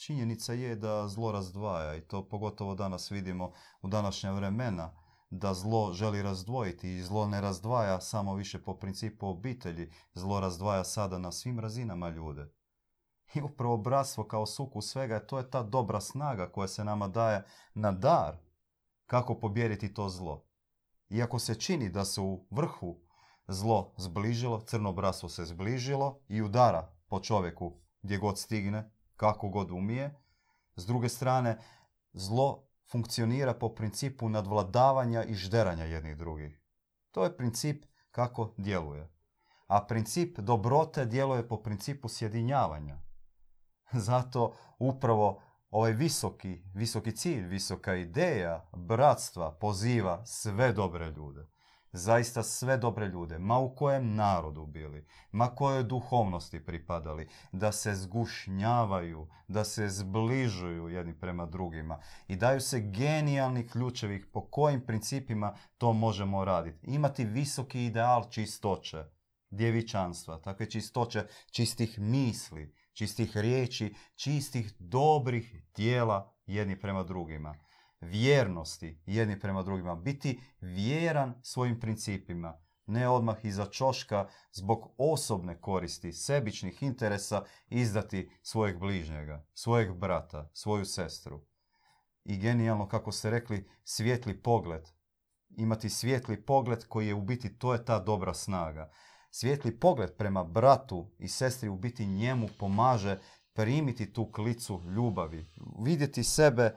[0.00, 3.52] činjenica je da zlo razdvaja i to pogotovo danas vidimo
[3.82, 4.92] u današnja vremena
[5.30, 10.84] da zlo želi razdvojiti i zlo ne razdvaja samo više po principu obitelji, zlo razdvaja
[10.84, 12.52] sada na svim razinama ljude.
[13.34, 17.44] I upravo bratstvo kao suku svega, to je ta dobra snaga koja se nama daje
[17.74, 18.36] na dar
[19.06, 20.46] kako pobijediti to zlo.
[21.10, 23.00] Iako se čini da se u vrhu
[23.50, 29.70] zlo zbližilo, crno bratstvo se zbližilo i udara po čovjeku gdje god stigne, kako god
[29.70, 30.14] umije.
[30.76, 31.58] S druge strane,
[32.12, 36.62] zlo funkcionira po principu nadvladavanja i žderanja jednih drugih.
[37.10, 39.12] To je princip kako djeluje.
[39.66, 42.98] A princip dobrote djeluje po principu sjedinjavanja.
[43.92, 51.46] Zato upravo ovaj visoki, visoki cilj, visoka ideja bratstva poziva sve dobre ljude.
[51.92, 57.94] Zaista sve dobre ljude, ma u kojem narodu bili, ma kojoj duhovnosti pripadali, da se
[57.94, 65.56] zgušnjavaju, da se zbližuju jedni prema drugima i daju se genijalni ključevi po kojim principima
[65.78, 66.86] to možemo raditi.
[66.86, 69.04] Imati visoki ideal čistoće,
[69.50, 77.54] djevičanstva, takve čistoće čistih misli, čistih riječi, čistih dobrih dijela jedni prema drugima.
[78.00, 79.94] Vjernosti jedni prema drugima.
[79.94, 82.60] Biti vjeran svojim principima.
[82.86, 90.84] Ne odmah iza čoška zbog osobne koristi, sebičnih interesa izdati svojeg bližnjega, svojeg brata, svoju
[90.84, 91.44] sestru.
[92.24, 94.88] I genijalno, kako ste rekli, svijetli pogled.
[95.56, 98.90] Imati svijetli pogled koji je u biti, to je ta dobra snaga.
[99.30, 103.18] svijetli pogled prema bratu i sestri u biti njemu pomaže
[103.52, 105.46] primiti tu klicu ljubavi.
[105.84, 106.76] Vidjeti sebe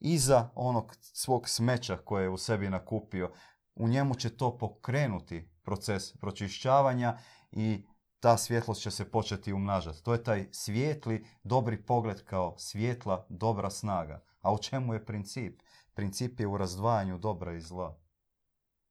[0.00, 3.32] iza onog svog smeća koje je u sebi nakupio.
[3.74, 7.18] U njemu će to pokrenuti proces pročišćavanja
[7.52, 7.86] i
[8.20, 10.02] ta svjetlost će se početi umnažati.
[10.02, 14.24] To je taj svijetli, dobri pogled kao svjetla, dobra snaga.
[14.40, 15.62] A u čemu je princip?
[15.94, 18.00] Princip je u razdvajanju dobra i zla.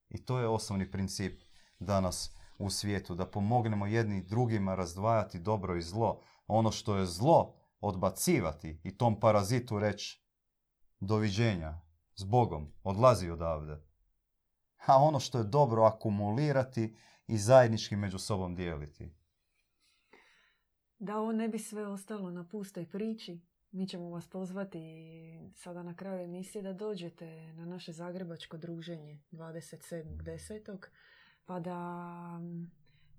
[0.10, 1.42] I to je osnovni princip
[1.80, 6.22] danas u svijetu, da pomognemo jedni drugima razdvajati dobro i zlo.
[6.48, 10.27] Ono što je zlo odbacivati i tom parazitu reći
[11.00, 11.82] doviđenja,
[12.16, 13.82] s Bogom, odlazi odavde.
[14.86, 16.96] A ono što je dobro akumulirati
[17.28, 19.10] i zajednički među sobom dijeliti.
[21.00, 23.42] Da ovo ne bi sve ostalo na pustoj priči,
[23.72, 24.80] mi ćemo vas pozvati
[25.56, 30.78] sada na kraju emisije da dođete na naše zagrebačko druženje 27.10.
[31.46, 31.78] pa da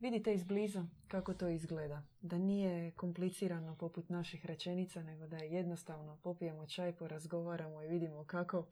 [0.00, 2.02] vidite izbliza kako to izgleda.
[2.20, 8.24] Da nije komplicirano poput naših rečenica, nego da je jednostavno popijemo čaj, porazgovaramo i vidimo
[8.24, 8.66] kako,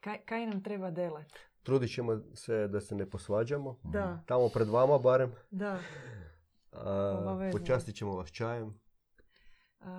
[0.00, 1.32] kaj, kaj nam treba delat.
[1.62, 3.78] Trudit ćemo se da se ne posvađamo.
[3.82, 4.22] Da.
[4.26, 5.32] Tamo pred vama barem.
[5.50, 5.78] Da.
[6.72, 8.84] A, počastit ćemo vas čajem.
[9.84, 9.90] Uh,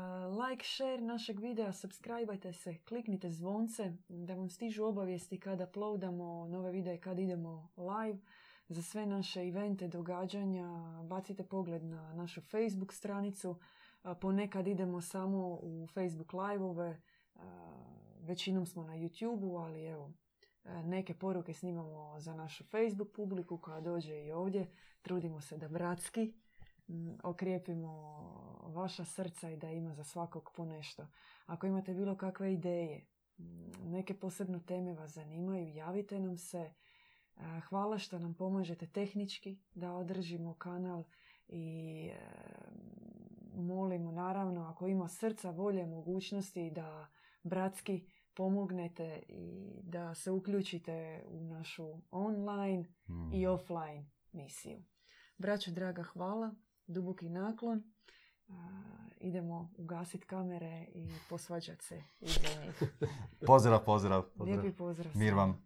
[0.50, 6.72] like, share našeg videa, subscribeajte se, kliknite zvonce da vam stižu obavijesti kada uploadamo nove
[6.72, 8.20] videe, kad idemo live.
[8.70, 10.68] Za sve naše evente, događanja,
[11.04, 13.56] bacite pogled na našu Facebook stranicu.
[14.22, 17.02] Ponekad idemo samo u Facebook live-ove,
[18.22, 20.12] većinom smo na YouTube-u, ali evo,
[20.66, 24.68] neke poruke snimamo za našu Facebook publiku koja dođe i ovdje.
[25.02, 26.34] Trudimo se da bratski
[27.24, 27.92] okrijepimo
[28.64, 31.08] vaša srca i da ima za svakog po nešto.
[31.46, 33.06] Ako imate bilo kakve ideje,
[33.84, 36.74] neke posebno teme vas zanimaju, javite nam se.
[37.70, 41.04] Hvala što nam pomažete tehnički da održimo kanal
[41.48, 42.18] i e,
[43.54, 47.08] molimo naravno ako ima srca, volje, mogućnosti da
[47.44, 53.34] bratski pomognete i da se uključite u našu online Mm.
[53.34, 54.84] i offline misiju.
[55.38, 56.56] Braćo draga, hvala,
[56.88, 57.84] duboki naklon.
[58.48, 58.54] A,
[59.20, 62.84] idemo ugasiti kamere i posvađati se iza njih.
[63.48, 64.24] Pozdrav, pozdrav.
[64.40, 65.12] Lijepi pozdrav.
[65.16, 65.66] Mir vam.